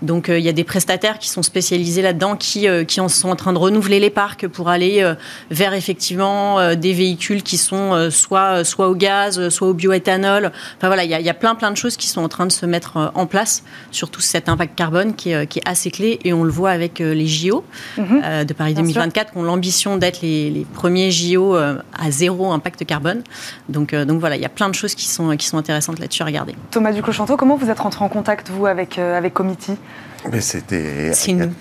Donc 0.02 0.30
euh, 0.30 0.40
il 0.40 0.46
y 0.46 0.50
a 0.50 0.54
des 0.54 0.64
prestataires 0.64 1.20
qui 1.20 1.30
sont 1.30 1.44
spécialisés 1.44 2.02
là-dedans, 2.02 2.36
qui, 2.36 2.68
euh, 2.68 2.84
qui 2.84 3.00
en 3.00 3.08
sont 3.10 3.30
en 3.30 3.36
train 3.36 3.54
de 3.54 3.58
renouveler 3.58 4.00
les 4.00 4.10
parcs 4.10 4.48
pour 4.48 4.70
aller 4.70 5.02
euh, 5.02 5.16
vers 5.52 5.74
effectivement 5.74 6.74
des 6.76 6.94
véhicules 6.94 7.44
qui 7.44 7.58
sont 7.58 8.10
soit, 8.10 8.64
soit 8.64 8.90
au 8.90 8.96
gaz, 8.96 9.50
soit 9.50 9.68
au 9.68 9.74
bioéthanol. 9.74 10.52
Enfin 10.78 10.88
voilà, 10.88 11.04
il 11.04 11.10
y, 11.10 11.14
a, 11.14 11.20
il 11.20 11.26
y, 11.26 11.30
a, 11.30 11.34
plein 11.34 11.56
plein 11.56 11.72
de 11.72 11.78
choses 11.78 11.98
qui 11.98 12.08
sont 12.08 12.22
en 12.22 12.30
train 12.30 12.46
de 12.46 12.52
se 12.52 12.66
mettre 12.66 13.12
en 13.14 13.26
place, 13.26 13.64
surtout 13.92 14.22
cet 14.22 14.50
impact 14.50 14.76
carbone 14.76 15.16
qui 15.16 15.32
est, 15.32 15.48
qui 15.48 15.60
est 15.60 15.68
assez 15.68 15.92
clé 15.92 16.20
et 16.24 16.34
on 16.34 16.44
le 16.44 16.52
voit 16.52 16.72
avec 16.72 17.00
les 17.00 17.28
JO 17.28 17.64
mhm. 17.98 18.46
de 18.46 18.54
Paris 18.54 18.74
2024 18.74 19.32
qui 19.32 19.38
ont 19.38 19.44
l'ambition 19.44 19.98
d'être 19.98 20.22
les, 20.22 20.50
les, 20.50 20.66
premiers 20.66 21.12
JO 21.12 21.56
à 21.56 22.12
zéro 22.12 22.52
impact 22.52 22.86
carbone. 22.86 23.24
Donc, 23.70 23.94
donc 23.94 24.20
voilà, 24.20 24.36
il 24.36 24.42
y 24.42 24.46
a 24.46 24.50
plein 24.50 24.70
de 24.70 24.76
choses 24.76 24.96
qui 24.96 25.08
sont, 25.08 25.36
qui 25.38 25.48
sont 25.48 25.58
intéressantes 25.58 26.00
là-dessus 26.00 26.24
à 26.24 26.26
regarder. 26.26 26.56
Thomas 26.72 26.92
Ducochanteau, 26.92 27.38
comment 27.38 27.56
vous 27.56 27.70
êtes 27.70 27.80
rentré 27.80 28.04
en 28.04 28.10
contact, 28.10 28.50
vous, 28.50 28.66
avec, 28.66 29.00
avec 29.16 29.34
Comity 29.34 29.78
mais 30.32 30.42
c'était. 30.42 31.12
C'est 31.24 31.34
nous. 31.34 31.52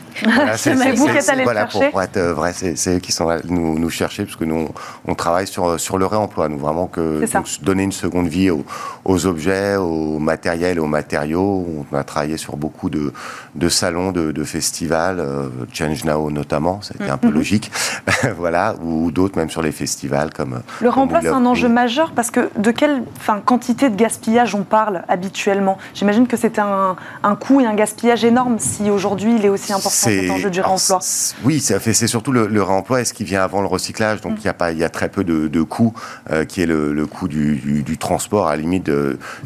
c'est 0.56 0.74
vous 0.92 1.06
qui 1.06 1.16
êtes 1.16 1.28
allé 1.30 1.42
voilà, 1.44 1.68
chercher. 1.68 1.90
Pour, 1.90 2.02
être 2.02 2.20
vrai, 2.20 2.52
c'est 2.52 2.96
eux 2.96 2.98
qui 2.98 3.12
sont 3.12 3.28
allés 3.30 3.42
nous, 3.48 3.78
nous 3.78 3.88
chercher, 3.88 4.24
parce 4.24 4.36
que 4.36 4.44
nous, 4.44 4.68
on, 5.06 5.14
travaille 5.14 5.46
sur, 5.46 5.80
sur 5.80 5.96
le 5.96 6.04
réemploi. 6.04 6.50
Nous, 6.50 6.58
vraiment, 6.58 6.86
que 6.86 7.24
donner 7.62 7.84
une 7.84 7.92
seconde 7.92 8.28
vie 8.28 8.50
aux, 8.50 8.64
aux, 9.06 9.26
objets, 9.26 9.76
aux 9.76 10.18
matériels, 10.18 10.80
aux 10.80 10.86
matériaux. 10.86 11.66
On 11.92 11.96
a 11.96 12.04
travaillé 12.04 12.36
sur 12.36 12.58
beaucoup 12.58 12.90
de, 12.90 13.12
de 13.54 13.68
salons, 13.70 14.12
de, 14.12 14.32
de 14.32 14.44
festivals, 14.44 15.18
euh, 15.18 15.48
Change 15.72 16.04
Now 16.04 16.30
notamment, 16.30 16.82
ça 16.82 16.94
a 16.98 17.02
été 17.02 17.10
un 17.10 17.16
peu 17.16 17.28
mm-hmm. 17.28 17.32
logique. 17.32 17.72
voilà, 18.36 18.74
ou 18.82 19.10
d'autres, 19.10 19.38
même 19.38 19.50
sur 19.50 19.62
les 19.62 19.72
festivals 19.72 20.30
comme. 20.32 20.60
Le 20.80 20.90
réemploi, 20.90 21.20
c'est 21.22 21.28
un 21.28 21.46
enjeu 21.46 21.68
majeur, 21.68 22.12
parce 22.12 22.30
que 22.30 22.50
de 22.58 22.70
quelle 22.70 23.02
quantité 23.46 23.88
de 23.88 23.96
gaspillage 23.96 24.54
on 24.54 24.62
parle 24.62 25.04
habituellement? 25.08 25.78
J'imagine 25.94 26.26
que 26.26 26.36
c'était 26.36 26.60
un, 26.60 26.96
un 27.22 27.34
coût 27.34 27.60
et 27.60 27.66
un 27.66 27.74
gaspillage 27.74 28.24
énorme 28.24 28.51
si 28.58 28.90
aujourd'hui 28.90 29.36
il 29.36 29.44
est 29.44 29.48
aussi 29.48 29.72
important 29.72 29.90
cet 29.90 30.30
enjeu 30.30 30.50
du 30.50 30.60
réemploi 30.60 31.00
Oui, 31.44 31.60
c'est 31.60 32.06
surtout 32.06 32.32
le, 32.32 32.62
réemploi 32.62 33.00
et 33.00 33.04
ce 33.04 33.12
qui 33.12 33.24
vient 33.24 33.42
avant 33.42 33.60
le 33.60 33.66
recyclage. 33.66 34.20
Donc 34.20 34.34
il 34.38 34.44
y, 34.44 34.48
a 34.48 34.54
pas, 34.54 34.72
il 34.72 34.78
y 34.78 34.84
a 34.84 34.90
très 34.90 35.08
peu 35.08 35.24
de, 35.24 35.48
de 35.48 35.62
coûts, 35.62 35.92
euh, 36.30 36.44
qui 36.44 36.62
est 36.62 36.66
le, 36.66 37.06
coût 37.06 37.28
du, 37.28 37.96
transport 37.98 38.48
à 38.48 38.56
la 38.56 38.62
limite 38.62 38.90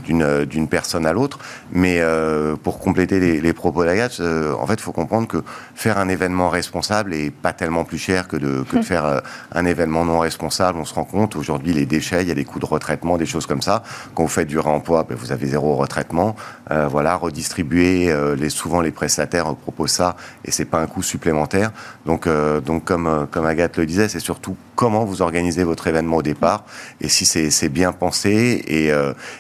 d'une 0.05 0.69
personne 0.69 1.07
à 1.07 1.13
l'autre. 1.13 1.39
Mais 1.73 1.99
euh, 2.01 2.57
pour 2.57 2.79
compléter 2.79 3.41
les, 3.41 3.53
propos 3.53 3.85
d'Agathe, 3.85 4.19
euh, 4.21 4.55
en 4.55 4.67
fait, 4.67 4.75
il 4.75 4.83
faut 4.83 4.93
comprendre 4.93 5.29
que 5.29 5.43
faire 5.75 5.99
un 5.99 6.09
événement 6.09 6.49
responsable 6.49 7.15
est 7.15 7.31
pas 7.31 7.53
tellement 7.53 7.85
plus 7.85 7.99
cher 7.99 8.29
que 8.29 8.37
de, 8.37 8.63
que 8.63 8.77
de 8.77 8.83
faire 8.93 9.23
un 9.53 9.65
événement 9.65 10.05
non 10.05 10.19
responsable. 10.19 10.79
On 10.79 10.85
se 10.85 10.95
rend 10.95 11.05
compte 11.05 11.37
aujourd'hui, 11.37 11.73
les 11.73 11.87
déchets, 11.87 12.23
il 12.23 12.29
y 12.29 12.33
a 12.33 12.35
des 12.35 12.45
coûts 12.45 12.61
de 12.61 12.67
retraitement, 12.67 13.17
des 13.17 13.27
choses 13.27 13.47
comme 13.47 13.63
ça. 13.63 13.83
Quand 14.15 14.23
vous 14.23 14.29
faites 14.29 14.49
du 14.49 14.59
réemploi, 14.59 15.05
ben, 15.09 15.17
vous 15.17 15.33
avez 15.33 15.47
zéro 15.47 15.77
retraitement. 15.77 16.37
voilà, 16.71 17.17
redistribuer 17.17 18.15
les, 18.37 18.51
souvent 18.51 18.81
les 18.81 18.91
prestataires 18.97 19.55
proposent 19.55 19.93
ça 19.93 20.17
et 20.45 20.51
c'est 20.51 20.65
pas 20.65 20.81
un 20.81 20.87
coût 20.87 21.03
supplémentaire. 21.03 21.71
Donc, 22.05 22.29
donc 22.65 22.85
comme, 22.85 23.29
comme 23.31 23.47
Agathe 23.47 23.77
le 23.77 23.87
disait, 23.87 24.09
c'est 24.09 24.21
surtout 24.21 24.57
comment 24.75 25.05
vous 25.05 25.23
organisez 25.23 25.63
votre 25.63 25.87
événement 25.87 26.17
au 26.17 26.23
départ 26.23 26.65
et 27.01 27.09
si 27.09 27.25
c'est 27.25 27.69
bien 27.69 27.93
pensé. 27.93 28.65
Et, 28.67 28.91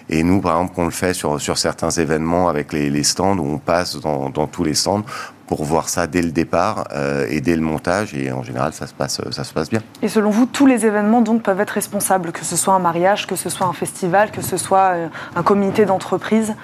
et 0.08 0.22
nous, 0.22 0.40
par 0.40 0.60
exemple, 0.60 0.74
on 0.76 0.84
le 0.84 0.90
fait 0.90 1.14
sur, 1.14 1.40
sur 1.40 1.58
certains 1.58 1.90
événements 1.90 2.48
avec 2.48 2.72
les, 2.72 3.02
stands 3.02 3.38
où 3.38 3.54
on 3.54 3.58
passe 3.58 4.00
dans, 4.00 4.30
dans 4.30 4.46
tous 4.46 4.64
les 4.64 4.74
stands 4.74 5.04
pour 5.46 5.64
voir 5.64 5.88
ça 5.88 6.06
dès 6.06 6.22
le 6.22 6.30
départ 6.30 6.88
euh, 6.92 7.26
et 7.28 7.40
dès 7.40 7.56
le 7.56 7.62
montage. 7.62 8.14
Et 8.14 8.32
en 8.32 8.42
général, 8.42 8.72
ça 8.72 8.86
se 8.86 8.94
passe, 8.94 9.20
ça 9.30 9.44
se 9.44 9.52
passe 9.52 9.70
bien. 9.70 9.80
Et 10.02 10.08
selon 10.08 10.30
vous, 10.30 10.46
tous 10.46 10.66
les 10.66 10.86
événements 10.86 11.20
donc 11.20 11.42
peuvent 11.42 11.60
être 11.60 11.70
responsables, 11.70 12.32
que 12.32 12.44
ce 12.44 12.56
soit 12.56 12.74
un 12.74 12.78
mariage, 12.78 13.26
que 13.26 13.36
ce 13.36 13.48
soit 13.48 13.66
un 13.66 13.72
festival, 13.72 14.30
que 14.30 14.42
ce 14.42 14.56
soit 14.56 14.92
euh, 14.94 15.08
un 15.34 15.42
comité 15.42 15.84
d'entreprise? 15.84 16.54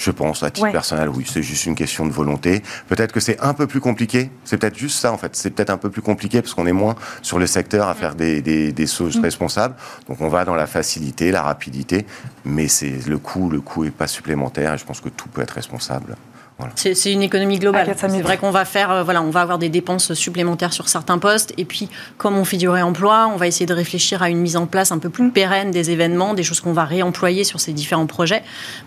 Je 0.00 0.10
pense, 0.10 0.42
à 0.42 0.50
titre 0.50 0.72
personnel, 0.72 1.10
oui. 1.10 1.26
C'est 1.30 1.42
juste 1.42 1.66
une 1.66 1.74
question 1.74 2.06
de 2.06 2.10
volonté. 2.10 2.62
Peut-être 2.88 3.12
que 3.12 3.20
c'est 3.20 3.38
un 3.40 3.52
peu 3.52 3.66
plus 3.66 3.80
compliqué. 3.80 4.30
C'est 4.44 4.56
peut-être 4.56 4.78
juste 4.78 4.98
ça, 4.98 5.12
en 5.12 5.18
fait. 5.18 5.36
C'est 5.36 5.50
peut-être 5.50 5.68
un 5.68 5.76
peu 5.76 5.90
plus 5.90 6.00
compliqué 6.00 6.40
parce 6.40 6.54
qu'on 6.54 6.66
est 6.66 6.72
moins 6.72 6.94
sur 7.20 7.38
le 7.38 7.46
secteur 7.46 7.86
à 7.86 7.94
faire 7.94 8.14
des, 8.14 8.40
des, 8.40 8.72
mm. 8.72 9.20
responsables. 9.22 9.74
Donc, 10.08 10.22
on 10.22 10.28
va 10.28 10.46
dans 10.46 10.54
la 10.54 10.66
facilité, 10.66 11.30
la 11.30 11.42
rapidité. 11.42 12.06
Mais 12.46 12.66
c'est 12.66 13.06
le 13.06 13.18
coût, 13.18 13.50
le 13.50 13.60
coût 13.60 13.84
est 13.84 13.90
pas 13.90 14.06
supplémentaire. 14.06 14.72
Et 14.72 14.78
je 14.78 14.86
pense 14.86 15.02
que 15.02 15.10
tout 15.10 15.28
peut 15.28 15.42
être 15.42 15.50
responsable. 15.50 16.16
C'est 16.74 17.12
une 17.12 17.22
économie 17.22 17.58
globale. 17.58 17.94
C'est 17.96 18.20
vrai 18.20 18.38
qu'on 18.38 18.50
va 18.50 18.64
faire, 18.64 18.90
euh, 18.90 19.02
voilà, 19.02 19.22
on 19.22 19.30
va 19.30 19.40
avoir 19.40 19.58
des 19.58 19.68
dépenses 19.68 20.14
supplémentaires 20.14 20.72
sur 20.72 20.88
certains 20.88 21.18
postes, 21.18 21.52
et 21.56 21.64
puis 21.64 21.88
comme 22.16 22.36
on 22.36 22.44
fait 22.44 22.56
du 22.56 22.68
réemploi, 22.68 23.30
on 23.32 23.36
va 23.36 23.46
essayer 23.46 23.66
de 23.66 23.74
réfléchir 23.74 24.22
à 24.22 24.30
une 24.30 24.38
mise 24.38 24.56
en 24.56 24.66
place 24.66 24.92
un 24.92 24.98
peu 24.98 25.10
plus 25.10 25.24
mm. 25.24 25.32
pérenne 25.32 25.70
des 25.70 25.90
événements, 25.90 26.34
des 26.34 26.42
choses 26.42 26.60
qu'on 26.60 26.72
va 26.72 26.84
réemployer 26.84 27.44
sur 27.44 27.60
ces 27.60 27.72
différents 27.72 28.06
projets. 28.06 28.42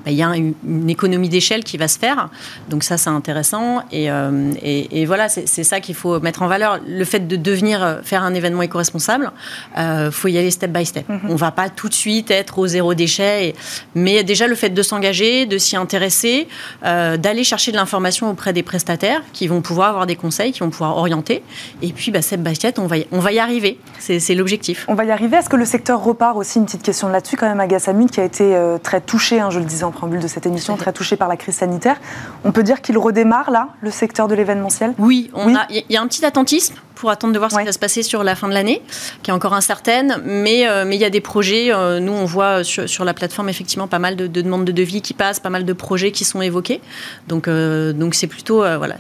Bah, 0.06 0.12
il 0.12 0.16
y 0.16 0.24
a 0.24 0.36
une, 0.36 0.54
économie 0.90 1.30
d'échelle 1.30 1.64
qui 1.64 1.78
va 1.78 1.88
se 1.88 1.98
faire, 1.98 2.30
donc 2.70 2.84
ça 2.84 2.98
c'est 2.98 3.10
intéressant, 3.10 3.84
et, 3.92 4.12
euh, 4.12 4.54
et, 4.62 5.06
voilà, 5.06 5.30
c'est 5.30 5.64
ça 5.64 5.80
qu'il 5.80 5.96
faut 5.96 6.20
mettre 6.20 6.42
en 6.42 6.48
valeur. 6.48 6.80
Le 6.88 7.06
fait 7.06 7.28
de 7.28 7.36
devenir 7.36 7.84
euh, 7.84 8.02
faire 8.04 8.24
un 8.24 8.34
événement 8.34 8.62
éco-responsable, 8.62 9.32
il 9.78 10.10
faut 10.12 10.28
y 10.28 10.38
aller 10.38 10.52
step 10.52 10.72
by 10.72 10.86
step. 10.86 11.08
Mm-hmm. 11.10 11.20
On 11.30 11.36
va 11.36 11.52
pas 11.52 11.70
tout 11.70 11.90
de 11.90 11.94
suite 11.94 12.32
être 12.32 12.60
au 12.60 12.68
zéro 12.68 12.94
déchet, 12.94 13.56
mais 13.96 14.24
déjà 14.24 14.48
le 14.48 14.56
fait 14.56 14.70
de 14.70 14.82
s'engager, 14.82 15.46
de 15.46 15.58
s'y 15.58 15.76
intéresser, 15.76 16.48
d'aller 16.82 17.44
chercher 17.44 17.63
de 17.72 17.78
l'information 17.78 18.30
auprès 18.30 18.54
des 18.54 18.64
prestataires 18.64 19.22
qui 19.34 19.48
vont 19.48 19.62
pouvoir 19.62 19.90
avoir 19.90 20.06
des 20.06 20.16
conseils, 20.16 20.52
qui 20.52 20.60
vont 20.60 20.70
pouvoir 20.70 20.98
orienter. 20.98 21.44
Et 21.82 21.94
puis, 21.94 22.12
bah, 22.12 22.22
cette 22.22 22.44
basket, 22.44 22.80
on 22.80 22.88
va 22.88 22.98
y, 22.98 23.08
on 23.12 23.20
va 23.20 23.32
y 23.32 23.40
arriver. 23.40 23.80
C'est 24.00 24.36
l'objectif. 24.36 24.86
On 24.88 24.96
va 24.96 25.06
y 25.06 25.12
arriver. 25.12 25.38
Est-ce 25.38 25.50
que 25.50 25.56
le 25.56 25.66
secteur 25.66 26.04
repart 26.04 26.36
aussi 26.38 26.60
Une 26.60 26.66
petite 26.66 26.84
question 26.84 27.10
là-dessus, 27.10 27.38
quand 27.38 27.48
même, 27.48 27.60
Agassamune, 27.60 28.10
qui 28.10 28.20
a 28.20 28.24
été 28.26 28.56
euh, 28.56 28.78
très 28.78 29.02
touché, 29.02 29.40
hein, 29.40 29.50
je 29.50 29.60
le 29.60 29.66
disais 29.66 29.84
en 29.84 29.92
préambule 29.92 30.20
de 30.20 30.28
cette 30.28 30.46
émission, 30.46 30.78
très 30.78 30.94
touché 30.94 31.16
par 31.16 31.28
la 31.28 31.38
crise 31.38 31.56
sanitaire. 31.56 32.00
On 32.44 32.52
peut 32.52 32.64
dire 32.64 32.82
qu'il 32.82 32.98
redémarre, 32.98 33.52
là, 33.52 33.70
le 33.82 33.92
secteur 33.92 34.28
de 34.28 34.36
l'événementiel? 34.36 34.94
Oui, 34.98 35.32
il 35.70 35.84
y 35.90 35.98
a 35.98 36.02
un 36.02 36.08
petit 36.08 36.26
attentisme 36.26 36.76
pour 37.04 37.12
attendre 37.12 37.34
de 37.34 37.38
voir 37.38 37.52
ce 37.52 37.58
qui 37.58 37.66
va 37.66 37.74
se 37.74 37.80
passer 37.80 38.02
sur 38.02 38.24
la 38.24 38.34
fin 38.34 38.48
de 38.48 38.54
l'année, 38.54 38.82
qui 39.24 39.30
est 39.30 39.34
encore 39.34 39.54
incertaine. 39.54 40.22
Mais 40.24 40.70
euh, 40.70 40.86
mais 40.88 40.96
il 40.96 41.02
y 41.02 41.06
a 41.06 41.10
des 41.10 41.20
projets. 41.20 41.74
Euh, 41.74 42.00
nous, 42.00 42.14
on 42.14 42.24
voit 42.24 42.64
sur, 42.64 42.88
sur, 42.88 43.04
la 43.04 43.14
plateforme 43.14 43.50
effectivement 43.50 43.90
pas 43.90 44.00
mal 44.00 44.16
de, 44.16 44.26
demandes 44.26 44.64
de 44.64 44.72
devis 44.72 45.02
qui 45.02 45.14
passent, 45.14 45.42
pas 45.42 45.50
mal 45.50 45.66
de 45.66 45.74
projets 45.74 46.14
qui 46.14 46.24
sont 46.24 46.42
évoqués. 46.42 46.80
Donc 47.28 47.50
euh, 47.50 47.92
donc 47.92 48.16
c'est 48.16 48.28
plutôt 48.28 48.60
voilà, 48.60 48.96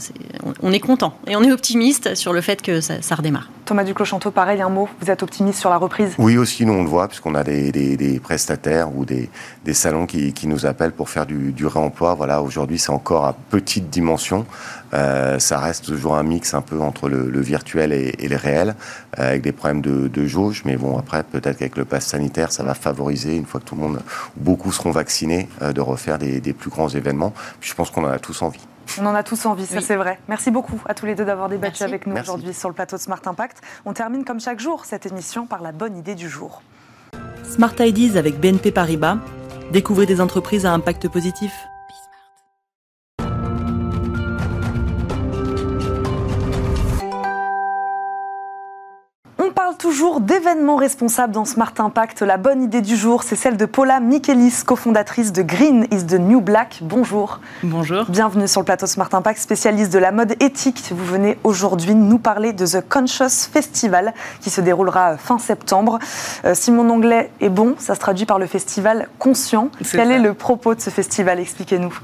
on, 0.61 0.73
est 0.73 0.81
content 0.81 1.17
et 1.27 1.37
on 1.37 1.43
est 1.43 1.51
optimiste 1.53 2.13
sur 2.15 2.33
le 2.33 2.41
fait 2.41 2.61
que 2.61 2.81
ça, 2.81 3.15
redémarre. 3.15 3.49
Thomas 3.63 3.85
Duclos-Chanteau, 3.85 4.31
pareil, 4.31 4.61
un 4.61 4.67
mot. 4.67 4.89
Vous 4.99 5.09
êtes 5.09 5.23
optimiste 5.23 5.59
sur 5.59 5.69
la 5.69 5.77
reprise? 5.77 6.13
Oui, 6.17 6.37
aussi, 6.37 6.65
nous 6.65 6.73
on 6.73 6.83
le 6.83 6.89
voit 6.89 7.07
puisqu'on 7.07 7.35
a 7.35 7.45
des, 7.45 7.71
des, 7.71 8.19
prestataires 8.19 8.93
ou 8.93 9.05
des, 9.05 9.29
des 9.63 9.73
salons 9.73 10.07
qui, 10.07 10.33
qui, 10.33 10.47
nous 10.47 10.65
appellent 10.65 10.91
pour 10.91 11.09
faire 11.09 11.25
du, 11.25 11.53
du 11.53 11.65
réemploi. 11.65 12.15
Voilà, 12.15 12.41
aujourd'hui 12.41 12.79
c'est 12.79 12.91
encore 12.91 13.23
à 13.23 13.33
petite 13.49 13.89
dimension. 13.89 14.45
Euh, 14.93 15.39
ça 15.39 15.59
reste 15.59 15.85
toujours 15.85 16.15
un 16.15 16.23
mix 16.23 16.53
un 16.53 16.61
peu 16.61 16.79
entre 16.79 17.09
le, 17.09 17.41
virtuel 17.41 17.91
et, 17.91 18.15
et, 18.19 18.27
le 18.27 18.35
réel, 18.35 18.75
euh, 19.19 19.29
avec 19.29 19.41
des 19.41 19.51
problèmes 19.51 19.81
de, 19.81 20.25
jauge. 20.25 20.63
Mais 20.65 20.77
bon, 20.77 20.97
après, 20.97 21.23
peut-être 21.23 21.57
qu'avec 21.57 21.77
le 21.77 21.85
pass 21.85 22.05
sanitaire, 22.05 22.51
ça 22.51 22.63
va 22.63 22.73
favoriser, 22.73 23.35
une 23.35 23.45
fois 23.45 23.59
que 23.59 23.65
tout 23.65 23.75
le 23.75 23.81
monde, 23.81 24.01
beaucoup 24.37 24.71
seront 24.71 24.91
vaccinés, 24.91 25.49
euh, 25.61 25.73
de 25.73 25.81
refaire 25.81 26.17
des, 26.17 26.53
plus 26.53 26.69
grands 26.69 26.89
événements. 26.89 27.33
je 27.61 27.73
pense 27.73 27.89
qu'on 27.89 28.03
en 28.03 28.09
a 28.09 28.19
tous 28.19 28.41
envie. 28.41 28.61
On 28.99 29.05
en 29.05 29.15
a 29.15 29.23
tous 29.23 29.45
envie, 29.45 29.65
ça 29.65 29.81
c'est 29.81 29.95
vrai. 29.95 30.19
Merci 30.27 30.51
beaucoup 30.51 30.79
à 30.85 30.93
tous 30.93 31.05
les 31.05 31.15
deux 31.15 31.25
d'avoir 31.25 31.49
débattu 31.49 31.83
avec 31.83 32.05
nous 32.05 32.15
aujourd'hui 32.15 32.53
sur 32.53 32.69
le 32.69 32.75
plateau 32.75 32.97
de 32.97 33.01
Smart 33.01 33.21
Impact. 33.25 33.57
On 33.85 33.93
termine 33.93 34.23
comme 34.23 34.39
chaque 34.39 34.59
jour 34.59 34.85
cette 34.85 35.05
émission 35.05 35.47
par 35.47 35.61
la 35.61 35.71
bonne 35.71 35.97
idée 35.97 36.15
du 36.15 36.29
jour. 36.29 36.61
Smart 37.49 37.73
Ideas 37.79 38.19
avec 38.19 38.39
BNP 38.39 38.71
Paribas. 38.71 39.17
Découvrez 39.71 40.05
des 40.05 40.21
entreprises 40.21 40.65
à 40.65 40.73
impact 40.73 41.07
positif. 41.07 41.51
Toujours 49.93 50.21
d'événements 50.21 50.75
responsables 50.75 51.33
dans 51.33 51.45
Smart 51.45 51.71
Impact. 51.77 52.23
La 52.23 52.37
bonne 52.37 52.63
idée 52.63 52.81
du 52.81 52.97
jour, 52.97 53.21
c'est 53.21 53.35
celle 53.35 53.57
de 53.57 53.67
Paula 53.67 53.99
Michelis, 53.99 54.63
cofondatrice 54.65 55.31
de 55.31 55.43
Green 55.43 55.85
is 55.91 56.07
the 56.07 56.13
New 56.13 56.41
Black. 56.41 56.79
Bonjour. 56.81 57.39
Bonjour. 57.61 58.05
Bienvenue 58.09 58.47
sur 58.47 58.61
le 58.61 58.65
plateau 58.65 58.87
Smart 58.87 59.09
Impact, 59.13 59.39
spécialiste 59.39 59.93
de 59.93 59.99
la 59.99 60.11
mode 60.11 60.33
éthique. 60.41 60.83
Vous 60.89 61.05
venez 61.05 61.37
aujourd'hui 61.43 61.93
nous 61.93 62.17
parler 62.17 62.53
de 62.53 62.65
The 62.65 62.83
Conscious 62.89 63.47
Festival 63.53 64.15
qui 64.41 64.49
se 64.49 64.61
déroulera 64.61 65.15
fin 65.17 65.37
septembre. 65.37 65.99
Euh, 66.43 66.55
si 66.55 66.71
mon 66.71 66.89
anglais 66.89 67.29
est 67.39 67.49
bon, 67.49 67.75
ça 67.77 67.93
se 67.93 67.99
traduit 67.99 68.25
par 68.25 68.39
le 68.39 68.47
festival 68.47 69.09
Conscient. 69.19 69.69
Quel 69.91 70.09
est 70.09 70.17
le 70.17 70.33
propos 70.33 70.73
de 70.73 70.81
ce 70.81 70.89
festival? 70.89 71.39
Expliquez-nous. 71.39 71.95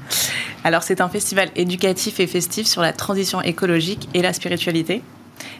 Alors, 0.62 0.84
c'est 0.84 1.00
un 1.00 1.08
festival 1.08 1.48
éducatif 1.56 2.20
et 2.20 2.28
festif 2.28 2.68
sur 2.68 2.82
la 2.82 2.92
transition 2.92 3.42
écologique 3.42 4.08
et 4.14 4.22
la 4.22 4.32
spiritualité. 4.32 5.02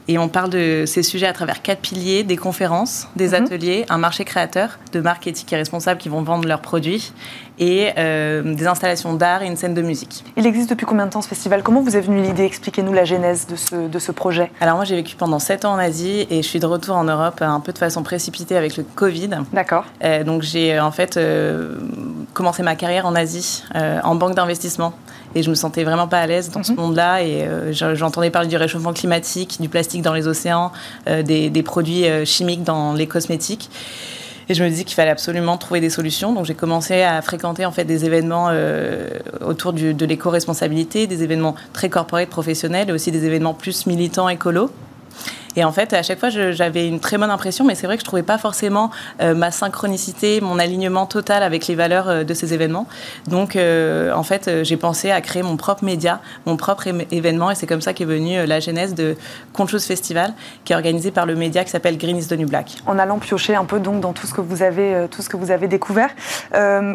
Et 0.08 0.18
on 0.18 0.28
parle 0.28 0.50
de 0.50 0.84
ces 0.86 1.02
sujets 1.02 1.26
à 1.26 1.32
travers 1.32 1.62
quatre 1.62 1.80
piliers, 1.80 2.24
des 2.24 2.36
conférences, 2.36 3.08
des 3.16 3.28
mhm. 3.28 3.34
ateliers, 3.34 3.86
un 3.88 3.98
marché 3.98 4.24
créateur 4.24 4.78
de 4.92 5.00
marques 5.00 5.26
éthiques 5.26 5.52
et 5.52 5.56
responsables 5.56 6.00
qui 6.00 6.08
vont 6.08 6.22
vendre 6.22 6.48
leurs 6.48 6.60
produits 6.60 7.12
et 7.58 7.90
euh, 7.98 8.54
des 8.54 8.66
installations 8.66 9.14
d'art 9.14 9.42
et 9.42 9.46
une 9.46 9.56
scène 9.56 9.74
de 9.74 9.82
musique. 9.82 10.24
Il 10.36 10.46
existe 10.46 10.70
depuis 10.70 10.86
combien 10.86 11.06
de 11.06 11.10
temps 11.10 11.20
ce 11.20 11.28
festival? 11.28 11.62
Comment 11.62 11.82
vous 11.82 11.96
est 11.96 12.00
venue 12.00 12.22
l'idée? 12.22 12.44
Expliquez-nous 12.44 12.92
la 12.92 13.04
genèse 13.04 13.46
de 13.46 13.54
ce, 13.54 13.88
de 13.88 13.98
ce 13.98 14.12
projet. 14.12 14.50
Alors 14.60 14.76
moi 14.76 14.84
j'ai 14.84 14.96
vécu 14.96 15.14
pendant 15.14 15.38
7 15.38 15.66
ans 15.66 15.74
en 15.74 15.78
Asie 15.78 16.26
et 16.30 16.42
je 16.42 16.48
suis 16.48 16.58
de 16.58 16.66
retour 16.66 16.96
en 16.96 17.04
Europe 17.04 17.42
un 17.42 17.60
peu 17.60 17.72
de 17.72 17.78
façon 17.78 18.02
précipitée 18.02 18.56
avec 18.56 18.76
le 18.76 18.82
Covid. 18.82 19.30
D'accord. 19.52 19.84
Euh, 20.02 20.24
donc 20.24 20.42
j'ai 20.42 20.80
en 20.80 20.90
fait 20.90 21.18
euh, 21.18 21.76
commencé 22.32 22.62
ma 22.62 22.74
carrière 22.76 23.06
en 23.06 23.14
Asie 23.14 23.62
en 23.74 24.14
banque 24.14 24.34
d'investissement 24.34 24.94
et 25.34 25.42
je 25.42 25.50
me 25.50 25.54
sentais 25.54 25.84
vraiment 25.84 26.08
pas 26.08 26.18
à 26.18 26.26
l'aise 26.26 26.50
dans 26.50 26.62
ce 26.62 26.72
mhm. 26.72 26.78
monde-là 26.78 27.22
et 27.22 27.46
j'entendais 27.72 28.30
parler 28.30 28.48
du 28.48 28.56
réchauffement 28.56 28.92
climatique, 28.92 29.58
du 29.60 29.68
plastique 29.68 30.02
dans 30.02 30.14
les 30.14 30.26
océans, 30.26 30.72
des, 31.06 31.50
des, 31.50 31.62
produits 31.62 32.04
chimiques 32.24 32.64
dans 32.64 32.94
les 32.94 33.06
cosmétiques. 33.06 33.70
Et 34.50 34.54
je 34.54 34.64
me 34.64 34.68
disais 34.68 34.82
qu'il 34.82 34.96
fallait 34.96 35.12
absolument 35.12 35.56
trouver 35.58 35.80
des 35.80 35.90
solutions. 35.90 36.32
Donc 36.32 36.44
j'ai 36.44 36.56
commencé 36.56 37.02
à 37.02 37.22
fréquenter 37.22 37.64
en 37.64 37.70
fait 37.70 37.84
des 37.84 38.04
événements 38.04 38.48
euh, 38.50 39.08
autour 39.46 39.72
du, 39.72 39.94
de 39.94 40.04
l'éco-responsabilité, 40.04 41.06
des 41.06 41.22
événements 41.22 41.54
très 41.72 41.88
corporels, 41.88 42.26
professionnels, 42.26 42.90
et 42.90 42.92
aussi 42.92 43.12
des 43.12 43.24
événements 43.24 43.54
plus 43.54 43.86
militants, 43.86 44.28
écolos. 44.28 44.68
Et 45.56 45.64
en 45.64 45.72
fait, 45.72 45.92
à 45.92 46.02
chaque 46.02 46.20
fois, 46.20 46.28
j'avais 46.28 46.86
une 46.86 47.00
très 47.00 47.18
bonne 47.18 47.30
impression, 47.30 47.64
mais 47.64 47.74
c'est 47.74 47.86
vrai 47.86 47.96
que 47.96 48.02
je 48.02 48.04
trouvais 48.04 48.22
pas 48.22 48.38
forcément 48.38 48.90
euh, 49.20 49.34
ma 49.34 49.50
synchronicité, 49.50 50.40
mon 50.40 50.58
alignement 50.58 51.06
total 51.06 51.42
avec 51.42 51.66
les 51.66 51.74
valeurs 51.74 52.08
euh, 52.08 52.24
de 52.24 52.34
ces 52.34 52.54
événements. 52.54 52.86
Donc, 53.26 53.56
euh, 53.56 54.12
en 54.12 54.22
fait, 54.22 54.62
j'ai 54.62 54.76
pensé 54.76 55.10
à 55.10 55.20
créer 55.20 55.42
mon 55.42 55.56
propre 55.56 55.84
média, 55.84 56.20
mon 56.46 56.56
propre 56.56 56.86
événement, 57.10 57.50
et 57.50 57.54
c'est 57.54 57.66
comme 57.66 57.80
ça 57.80 57.92
qu'est 57.92 58.04
venue 58.04 58.46
la 58.46 58.60
genèse 58.60 58.94
de 58.94 59.16
Conscious 59.52 59.80
Festival, 59.80 60.34
qui 60.64 60.72
est 60.72 60.76
organisé 60.76 61.10
par 61.10 61.26
le 61.26 61.34
média 61.34 61.64
qui 61.64 61.70
s'appelle 61.70 61.98
Green 61.98 62.16
is 62.16 62.28
the 62.28 62.38
New 62.38 62.48
Black. 62.48 62.76
En 62.86 62.98
allant 62.98 63.18
piocher 63.18 63.56
un 63.56 63.64
peu 63.64 63.80
donc 63.80 64.00
dans 64.00 64.12
tout 64.12 64.26
ce 64.26 64.34
que 64.34 64.40
vous 64.40 64.62
avez, 64.62 65.06
tout 65.10 65.22
ce 65.22 65.28
que 65.28 65.36
vous 65.36 65.50
avez 65.50 65.68
découvert, 65.68 66.10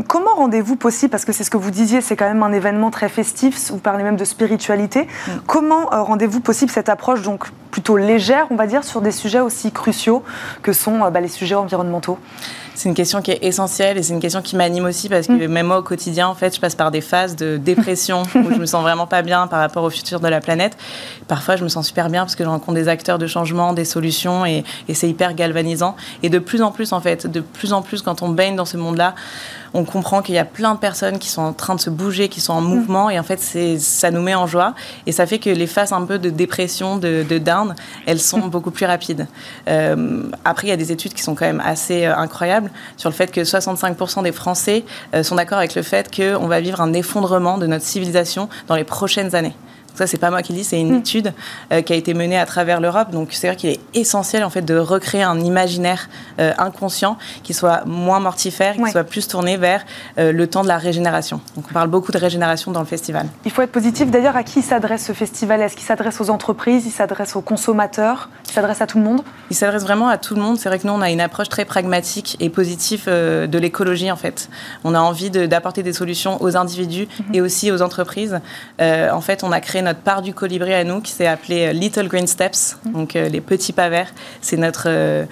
comment 0.07 0.35
rendez-vous 0.35 0.75
possible, 0.75 1.11
parce 1.11 1.25
que 1.25 1.33
c'est 1.33 1.43
ce 1.43 1.49
que 1.49 1.57
vous 1.57 1.71
disiez, 1.71 2.01
c'est 2.01 2.15
quand 2.15 2.27
même 2.27 2.43
un 2.43 2.53
événement 2.53 2.91
très 2.91 3.09
festif, 3.09 3.71
vous 3.71 3.77
parlez 3.77 4.03
même 4.03 4.17
de 4.17 4.25
spiritualité. 4.25 5.03
Mm. 5.03 5.31
Comment 5.47 5.85
rendez-vous 5.91 6.39
possible 6.39 6.71
cette 6.71 6.89
approche 6.89 7.21
donc 7.21 7.45
plutôt 7.75 7.97
légère, 7.97 8.44
on 8.49 8.55
va 8.55 8.67
dire, 8.67 8.83
sur 8.83 9.01
des 9.01 9.11
sujets 9.11 9.39
aussi 9.39 9.71
cruciaux 9.71 10.23
que 10.61 10.73
sont 10.73 11.03
euh, 11.03 11.09
bah, 11.09 11.21
les 11.21 11.27
sujets 11.27 11.55
environnementaux 11.55 12.19
c'est 12.75 12.89
une 12.89 12.95
question 12.95 13.21
qui 13.21 13.31
est 13.31 13.39
essentielle 13.41 13.97
et 13.97 14.03
c'est 14.03 14.13
une 14.13 14.19
question 14.19 14.41
qui 14.41 14.55
m'anime 14.55 14.85
aussi 14.85 15.09
parce 15.09 15.27
que 15.27 15.31
mm. 15.31 15.47
même 15.47 15.67
moi 15.67 15.79
au 15.79 15.83
quotidien, 15.83 16.27
en 16.27 16.35
fait, 16.35 16.53
je 16.53 16.59
passe 16.59 16.75
par 16.75 16.91
des 16.91 17.01
phases 17.01 17.35
de 17.35 17.57
dépression 17.57 18.23
où 18.35 18.51
je 18.51 18.59
me 18.59 18.65
sens 18.65 18.83
vraiment 18.83 19.07
pas 19.07 19.21
bien 19.21 19.47
par 19.47 19.59
rapport 19.59 19.83
au 19.83 19.89
futur 19.89 20.19
de 20.19 20.27
la 20.27 20.41
planète. 20.41 20.77
Parfois, 21.27 21.55
je 21.55 21.63
me 21.63 21.69
sens 21.69 21.87
super 21.87 22.09
bien 22.09 22.21
parce 22.21 22.35
que 22.35 22.43
je 22.43 22.49
rencontre 22.49 22.75
des 22.75 22.87
acteurs 22.87 23.17
de 23.17 23.27
changement, 23.27 23.73
des 23.73 23.85
solutions 23.85 24.45
et, 24.45 24.63
et 24.87 24.93
c'est 24.93 25.09
hyper 25.09 25.33
galvanisant. 25.33 25.95
Et 26.21 26.29
de 26.29 26.39
plus 26.39 26.61
en 26.61 26.71
plus, 26.71 26.91
en 26.91 26.99
fait, 26.99 27.27
de 27.27 27.39
plus 27.39 27.73
en 27.73 27.81
plus, 27.81 28.01
quand 28.01 28.21
on 28.21 28.29
baigne 28.29 28.55
dans 28.55 28.65
ce 28.65 28.77
monde-là, 28.77 29.15
on 29.75 29.83
comprend 29.83 30.21
qu'il 30.21 30.35
y 30.35 30.39
a 30.39 30.45
plein 30.45 30.73
de 30.73 30.79
personnes 30.79 31.19
qui 31.19 31.27
sont 31.27 31.41
en 31.41 31.53
train 31.53 31.75
de 31.75 31.81
se 31.81 31.89
bouger, 31.89 32.29
qui 32.29 32.39
sont 32.39 32.53
en 32.53 32.61
mouvement, 32.61 33.09
et 33.09 33.19
en 33.19 33.23
fait, 33.23 33.41
ça 33.77 34.09
nous 34.09 34.21
met 34.21 34.33
en 34.33 34.47
joie, 34.47 34.73
et 35.05 35.11
ça 35.11 35.25
fait 35.25 35.37
que 35.37 35.49
les 35.49 35.67
phases 35.67 35.91
un 35.91 36.05
peu 36.05 36.17
de 36.17 36.29
dépression, 36.29 36.97
de, 36.97 37.25
de 37.27 37.37
down, 37.37 37.75
elles 38.05 38.21
sont 38.21 38.39
beaucoup 38.47 38.71
plus 38.71 38.85
rapides. 38.85 39.27
Euh, 39.67 40.23
après, 40.45 40.67
il 40.67 40.69
y 40.69 40.73
a 40.73 40.77
des 40.77 40.93
études 40.93 41.13
qui 41.13 41.21
sont 41.21 41.35
quand 41.35 41.45
même 41.45 41.61
assez 41.63 42.05
euh, 42.05 42.15
incroyables 42.15 42.71
sur 42.95 43.09
le 43.09 43.15
fait 43.15 43.31
que 43.31 43.41
65% 43.41 44.23
des 44.23 44.31
Français 44.31 44.85
euh, 45.13 45.23
sont 45.23 45.35
d'accord 45.35 45.57
avec 45.57 45.75
le 45.75 45.81
fait 45.81 46.09
qu'on 46.15 46.47
va 46.47 46.61
vivre 46.61 46.79
un 46.79 46.93
effondrement 46.93 47.57
de 47.57 47.67
notre 47.67 47.85
civilisation 47.85 48.47
dans 48.67 48.75
les 48.75 48.85
prochaines 48.85 49.35
années. 49.35 49.55
Ça, 49.95 50.07
c'est 50.07 50.17
pas 50.17 50.29
moi 50.29 50.41
qui 50.41 50.53
le 50.53 50.59
dis, 50.59 50.63
c'est 50.63 50.79
une 50.79 50.93
mm. 50.93 50.99
étude 50.99 51.33
euh, 51.71 51.81
qui 51.81 51.93
a 51.93 51.95
été 51.95 52.13
menée 52.13 52.37
à 52.37 52.45
travers 52.45 52.81
l'Europe. 52.81 53.11
Donc, 53.11 53.29
c'est 53.31 53.47
vrai 53.47 53.55
qu'il 53.55 53.69
est 53.69 53.79
essentiel 53.93 54.43
en 54.43 54.49
fait 54.49 54.61
de 54.61 54.75
recréer 54.77 55.23
un 55.23 55.39
imaginaire 55.39 56.09
euh, 56.39 56.53
inconscient 56.57 57.17
qui 57.43 57.53
soit 57.53 57.85
moins 57.85 58.19
mortifère, 58.19 58.75
qui 58.75 58.91
soit 58.91 59.03
plus 59.03 59.27
tourné 59.27 59.57
vers 59.57 59.85
euh, 60.17 60.31
le 60.31 60.47
temps 60.47 60.63
de 60.63 60.67
la 60.67 60.77
régénération. 60.77 61.39
Donc, 61.55 61.65
on 61.69 61.73
parle 61.73 61.89
beaucoup 61.89 62.11
de 62.11 62.17
régénération 62.17 62.71
dans 62.71 62.81
le 62.81 62.85
festival. 62.85 63.27
Il 63.45 63.51
faut 63.51 63.61
être 63.61 63.71
positif. 63.71 64.09
D'ailleurs, 64.11 64.35
à 64.35 64.43
qui 64.43 64.61
s'adresse 64.61 65.05
ce 65.05 65.13
festival? 65.13 65.61
Est-ce 65.61 65.75
qu'il 65.75 65.85
s'adresse 65.85 66.19
aux 66.21 66.29
entreprises? 66.29 66.85
Il 66.85 66.91
s'adresse 66.91 67.35
aux 67.35 67.41
consommateurs? 67.41 68.29
Il 68.47 68.51
s'adresse 68.51 68.81
à 68.81 68.87
tout 68.87 68.97
le 68.97 69.03
monde 69.03 69.21
Il 69.49 69.55
s'adresse 69.55 69.83
vraiment 69.83 70.07
à 70.07 70.17
tout 70.17 70.35
le 70.35 70.41
monde. 70.41 70.57
C'est 70.57 70.69
vrai 70.69 70.79
que 70.79 70.87
nous, 70.87 70.93
on 70.93 71.01
a 71.01 71.09
une 71.09 71.21
approche 71.21 71.49
très 71.49 71.65
pragmatique 71.65 72.37
et 72.39 72.49
positive 72.49 73.05
de 73.07 73.57
l'écologie 73.57 74.11
en 74.11 74.15
fait. 74.15 74.49
On 74.83 74.93
a 74.93 74.99
envie 74.99 75.29
d'apporter 75.29 75.83
des 75.83 75.93
solutions 75.93 76.41
aux 76.41 76.55
individus 76.55 77.07
mhm. 77.19 77.35
et 77.35 77.41
aussi 77.41 77.71
aux 77.71 77.81
entreprises. 77.81 78.39
en 78.79 79.21
fait, 79.21 79.43
on 79.43 79.51
a 79.51 79.59
créé 79.59 79.81
notre 79.81 79.99
part 79.99 80.21
du 80.21 80.33
colibri 80.33 80.73
à 80.73 80.83
nous 80.83 81.01
qui 81.01 81.11
s'est 81.11 81.27
appelée 81.27 81.67
euh, 81.67 81.73
Little 81.73 82.07
Green 82.07 82.27
Steps, 82.27 82.77
mm. 82.83 82.91
donc 82.91 83.15
euh, 83.15 83.29
les 83.29 83.41
petits 83.41 83.73
pas 83.73 83.89
verts. 83.89 84.11
C'est 84.41 84.57
notre 84.57 84.85
euh, 84.87 85.25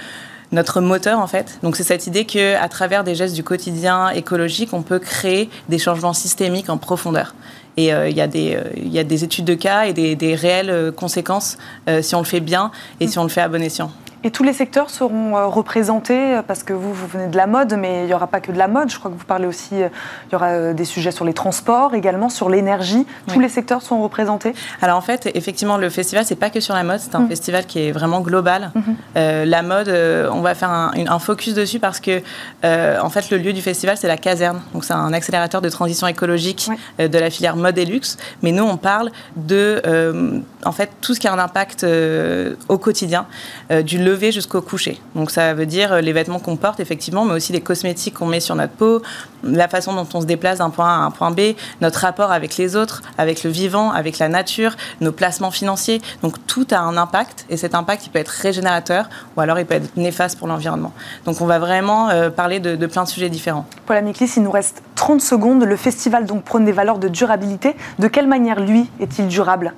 notre 0.52 0.82
moteur 0.82 1.20
en 1.20 1.28
fait. 1.28 1.58
Donc 1.64 1.76
c'est 1.76 1.84
cette 1.84 2.06
idée 2.06 2.26
que 2.26 2.56
à 2.56 2.70
travers 2.70 3.04
des 3.04 3.16
gestes 3.16 3.34
du 3.34 3.44
quotidien 3.44 4.10
écologique, 4.10 4.70
on 4.74 4.84
peut 4.84 5.00
créer 5.00 5.50
des 5.68 5.80
changements 5.80 6.14
systémiques 6.14 6.70
en 6.70 6.78
profondeur. 6.78 7.34
Et 7.76 7.88
il 7.88 8.16
y, 8.16 8.22
a 8.22 8.28
des, 8.28 8.58
y 8.84 9.00
a 9.00 9.04
des 9.04 9.24
études 9.24 9.46
de 9.46 9.56
cas 9.56 9.86
et 9.86 9.94
des, 9.94 10.36
réelles 10.36 10.92
conséquences 10.96 11.58
si 12.02 12.14
on 12.14 12.20
le 12.20 12.26
fait 12.26 12.40
bien 12.40 12.72
et 13.00 13.08
si 13.08 13.18
on 13.18 13.24
le 13.24 13.30
fait 13.30 13.42
à 13.42 13.48
bon 13.48 13.64
escient. 13.64 13.92
Et 14.26 14.32
tous 14.32 14.44
les 14.44 14.54
secteurs 14.54 14.90
seront 14.90 15.36
euh, 15.36 15.48
représentés, 15.48 16.36
euh, 16.36 16.42
parce 16.42 16.64
que 16.64 16.72
vous, 16.72 16.94
vous 16.94 17.08
venez 17.08 17.28
de 17.28 17.36
la 17.36 17.46
mode, 17.46 17.76
mais 17.78 18.04
il 18.04 18.06
n'y 18.06 18.14
aura 18.14 18.28
pas 18.28 18.40
que 18.40 18.54
de 18.54 18.58
la 18.58 18.70
mode. 18.70 18.90
Je 18.90 18.98
crois 18.98 19.12
que 19.12 19.18
vous 19.18 19.26
parlez 19.26 19.48
aussi, 19.48 19.84
euh, 19.84 19.90
il 20.30 20.34
y 20.34 20.36
aura 20.36 20.72
des 20.74 20.86
sujets 20.86 21.12
sur 21.12 21.26
les 21.26 21.34
transports, 21.34 21.94
également 21.94 22.30
sur 22.30 22.50
l'énergie. 22.50 23.06
Tous 23.28 23.40
les 23.40 23.50
secteurs 23.50 23.82
sont 23.82 24.02
représentés 24.02 24.54
Alors 24.82 24.98
en 24.98 25.02
fait, 25.02 25.30
effectivement, 25.34 25.78
le 25.78 25.90
festival, 25.90 26.24
c'est 26.26 26.36
pas 26.36 26.50
que 26.50 26.62
sur 26.62 26.74
la 26.74 26.84
mode, 26.84 27.00
c'est 27.00 27.16
un 27.16 27.20
mmh. 27.20 27.30
festival 27.30 27.66
qui 27.66 27.80
est 27.80 27.92
vraiment 27.92 28.22
global. 28.22 28.72
Mmh. 28.74 28.82
la 29.16 29.62
mode, 29.62 29.90
on 30.32 30.42
va 30.42 30.56
faire 30.56 30.70
un, 30.70 30.92
un, 31.08 31.20
focus 31.20 31.54
dessus 31.54 31.80
parce 31.80 32.00
que, 32.00 32.22
en 32.64 33.10
fait, 33.10 33.30
le 33.30 33.38
lieu 33.38 33.54
du 33.54 33.62
festival, 33.62 33.98
c'est 33.98 34.08
la 34.08 34.18
caserne. 34.18 34.62
Donc 34.74 34.86
c'est 34.86 34.94
un 34.94 35.12
accélérateur 35.14 35.62
de 35.62 35.70
transition 35.70 36.08
écologique 36.08 36.70
de 37.00 37.18
la 37.18 37.30
filière 37.30 37.56
mode 37.56 37.78
et 37.78 37.86
luxe. 37.86 38.18
Mais 38.42 38.52
nous, 38.52 38.64
on 38.64 38.78
parle 38.78 39.12
de, 39.36 39.82
en 40.66 40.72
fait, 40.72 40.90
tout 41.02 41.14
ce 41.14 41.20
qui 41.20 41.28
a 41.28 41.34
un 41.34 41.40
impact 41.40 41.86
au 42.70 42.78
quotidien, 42.78 43.26
du 43.84 43.98
jusqu'au 44.32 44.62
coucher. 44.62 45.00
Donc 45.16 45.32
ça 45.32 45.54
veut 45.54 45.66
dire 45.66 45.94
euh, 45.94 46.02
les 46.02 46.14
vêtements 46.14 46.40
qu'on 46.40 46.56
porte 46.56 46.80
effectivement, 46.80 47.26
mais 47.26 47.34
aussi 47.34 47.54
les 47.54 47.62
cosmétiques 47.62 48.16
qu'on 48.16 48.26
met 48.26 48.40
sur 48.40 48.56
notre 48.56 48.74
peau, 48.74 49.02
la 49.44 49.68
façon 49.68 49.94
dont 49.94 50.08
on 50.14 50.22
se 50.22 50.26
déplace 50.26 50.60
d'un 50.60 50.70
point 50.70 50.88
A 50.88 50.96
à 50.96 51.06
un 51.06 51.12
point 51.12 51.32
B, 51.32 51.56
notre 51.82 52.00
rapport 52.00 52.32
avec 52.32 52.58
les 52.58 52.76
autres, 52.76 53.02
avec 53.18 53.44
le 53.44 53.50
vivant, 53.50 53.92
avec 53.92 54.20
la 54.20 54.30
nature, 54.30 54.76
nos 55.02 55.12
placements 55.12 55.52
financiers. 55.52 56.02
Donc 56.22 56.36
tout 56.48 56.68
a 56.72 56.80
un 56.80 56.98
impact 56.98 57.46
et 57.50 57.58
cet 57.58 57.76
impact 57.76 58.06
il 58.06 58.10
peut 58.10 58.20
être 58.20 58.30
régénérateur 58.30 59.10
ou 59.36 59.42
alors 59.42 59.60
il 59.60 59.66
peut 59.66 59.76
être 59.76 59.96
néfaste 59.98 60.40
pour 60.40 60.48
l'environnement. 60.48 60.94
Donc 61.26 61.42
on 61.42 61.46
va 61.46 61.60
vraiment 61.60 62.10
euh, 62.10 62.30
parler 62.30 62.60
de, 62.60 62.86
plein 62.88 63.04
de 63.04 63.10
sujets 63.10 63.30
différents. 63.30 63.66
Paul 63.86 63.98
Amiclis, 63.98 64.32
il 64.38 64.44
nous 64.44 64.52
reste 64.52 64.84
30 64.96 65.22
secondes. 65.22 65.64
Le 65.64 65.76
festival 65.76 66.26
donc 66.26 66.44
prône 66.44 66.66
des 66.66 66.72
valeurs 66.72 66.98
de 66.98 67.08
durabilité. 67.08 67.76
De 68.00 68.08
quelle 68.08 68.28
manière 68.28 68.60
lui 68.60 68.90
est-il 69.00 69.28
durable? 69.28 69.74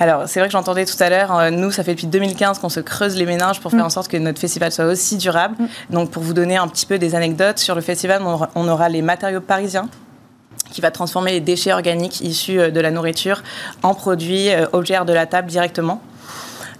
Alors 0.00 0.28
c'est 0.28 0.40
vrai 0.40 0.48
que 0.48 0.52
j'entendais 0.52 0.84
tout 0.84 1.00
à 1.00 1.10
l'heure, 1.10 1.36
euh, 1.36 1.50
nous 1.50 1.70
ça 1.72 1.82
fait 1.82 1.92
depuis 1.92 2.06
2015 2.06 2.60
qu'on 2.60 2.68
se 2.68 2.80
creuse 2.80 3.16
les 3.16 3.26
méninges 3.26 3.60
pour 3.60 3.72
faire 3.72 3.80
mm. 3.80 3.86
en 3.86 3.90
sorte 3.90 4.08
que 4.08 4.16
notre 4.16 4.38
festival 4.38 4.70
soit 4.70 4.84
aussi 4.84 5.16
durable. 5.16 5.56
Mm. 5.58 5.66
Donc 5.90 6.10
pour 6.10 6.22
vous 6.22 6.34
donner 6.34 6.56
un 6.56 6.68
petit 6.68 6.86
peu 6.86 6.98
des 6.98 7.14
anecdotes, 7.14 7.58
sur 7.58 7.74
le 7.74 7.80
festival, 7.80 8.22
on 8.54 8.68
aura 8.68 8.87
les 8.88 9.02
matériaux 9.02 9.40
parisiens 9.40 9.88
qui 10.70 10.80
va 10.80 10.90
transformer 10.90 11.32
les 11.32 11.40
déchets 11.40 11.72
organiques 11.72 12.20
issus 12.20 12.60
euh, 12.60 12.70
de 12.70 12.80
la 12.80 12.90
nourriture 12.90 13.42
en 13.82 13.94
produits 13.94 14.50
euh, 14.50 14.66
objets 14.72 14.98
de 15.04 15.12
la 15.12 15.26
table 15.26 15.48
directement. 15.48 16.00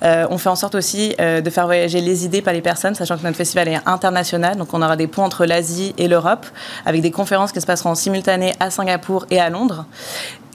Euh, 0.05 0.27
on 0.31 0.39
fait 0.39 0.49
en 0.49 0.55
sorte 0.55 0.77
aussi 0.77 1.17
de 1.19 1.51
faire 1.51 1.65
voyager 1.65 2.01
les 2.01 2.25
idées 2.25 2.41
par 2.41 2.55
les 2.55 2.61
personnes, 2.61 2.95
sachant 2.95 3.19
que 3.19 3.25
notre 3.25 3.37
festival 3.37 3.67
est 3.67 3.81
international, 3.85 4.57
donc 4.57 4.73
on 4.73 4.81
aura 4.81 4.95
des 4.95 5.09
ponts 5.09 5.25
entre 5.25 5.45
l'Asie 5.45 5.93
et 5.99 6.07
l'Europe, 6.07 6.47
avec 6.87 7.03
des 7.03 7.11
conférences 7.11 7.51
qui 7.51 7.61
se 7.61 7.67
passeront 7.67 7.91
en 7.91 7.95
simultané 7.97 8.53
à 8.61 8.71
Singapour 8.71 9.27
et 9.33 9.41
à 9.41 9.51
Londres, 9.51 9.87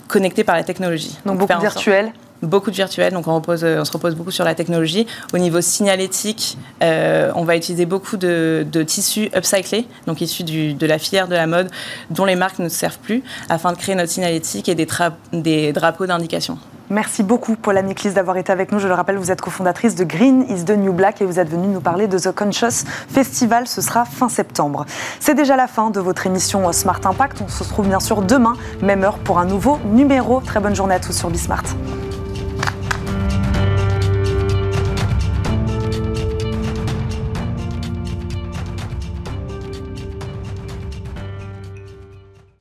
connectées 0.07 0.45
par 0.45 0.55
la 0.55 0.63
technologie. 0.63 1.17
Donc, 1.25 1.39
donc 1.39 1.49
beaucoup 1.49 1.61
virtuel 1.61 2.13
beaucoup 2.43 2.71
de 2.71 2.75
virtuel, 2.75 3.13
donc 3.13 3.27
on, 3.27 3.35
repose, 3.35 3.63
on, 3.63 3.85
se 3.85 3.91
repose 3.91 4.15
beaucoup 4.15 4.31
sur 4.31 4.45
la 4.45 4.55
technologie. 4.55 5.07
Au 5.33 5.37
niveau 5.37 5.61
signalétique, 5.61 6.57
euh, 6.83 7.31
on 7.35 7.43
va 7.43 7.55
utiliser 7.55 7.85
beaucoup 7.85 8.17
de, 8.17 8.65
tissus 8.85 9.29
upcyclés, 9.35 9.87
donc 10.07 10.21
issus 10.21 10.43
de 10.43 10.85
la 10.85 10.99
filière 10.99 11.27
de 11.27 11.35
la 11.35 11.47
mode, 11.47 11.69
dont 12.09 12.25
les 12.25 12.35
marques 12.35 12.59
ne 12.59 12.69
servent 12.69 12.99
plus, 12.99 13.23
afin 13.49 13.71
de 13.71 13.77
créer 13.77 13.95
notre 13.95 14.11
signalétique 14.11 14.69
et 14.69 14.75
des, 14.75 14.87
des 15.31 15.73
drapeaux 15.73 16.05
d'indication. 16.05 16.57
Merci 16.89 17.23
beaucoup, 17.23 17.55
Paula 17.55 17.81
Miklis, 17.81 18.11
d'avoir 18.11 18.37
été 18.37 18.51
avec 18.51 18.71
nous. 18.71 18.77
Je 18.77 18.87
le 18.87 18.93
rappelle, 18.93 19.17
vous 19.17 19.31
êtes 19.31 19.41
cofondatrice 19.41 19.95
de 19.95 20.03
Green 20.03 20.45
is 20.49 20.65
the 20.65 20.77
New 20.77 20.93
Black 20.93 21.21
et 21.21 21.25
vous 21.25 21.39
êtes 21.39 21.49
venue 21.49 21.67
nous 21.67 21.79
parler 21.79 22.07
de 22.07 22.19
The 22.19 22.31
Conscious 22.31 22.85
Festival. 23.07 23.67
Ce 23.67 23.81
sera 23.81 24.05
fin 24.05 24.29
septembre. 24.29 24.85
C'est 25.19 25.33
déjà 25.33 25.55
la 25.55 25.67
fin 25.67 25.89
de 25.89 25.99
votre 25.99 26.27
émission 26.27 26.71
Smart 26.71 26.99
Impact. 27.03 27.41
On 27.41 27.47
se 27.47 27.63
retrouve 27.63 27.87
bien 27.87 28.01
sûr 28.01 28.21
demain, 28.21 28.53
même 28.81 29.03
heure, 29.03 29.17
pour 29.17 29.39
un 29.39 29.45
nouveau 29.45 29.79
numéro. 29.85 30.41
Très 30.41 30.59
bonne 30.59 30.75
journée 30.75 30.95
à 30.95 30.99
tous 30.99 31.13
sur 31.13 31.29
Bismart. 31.29 31.63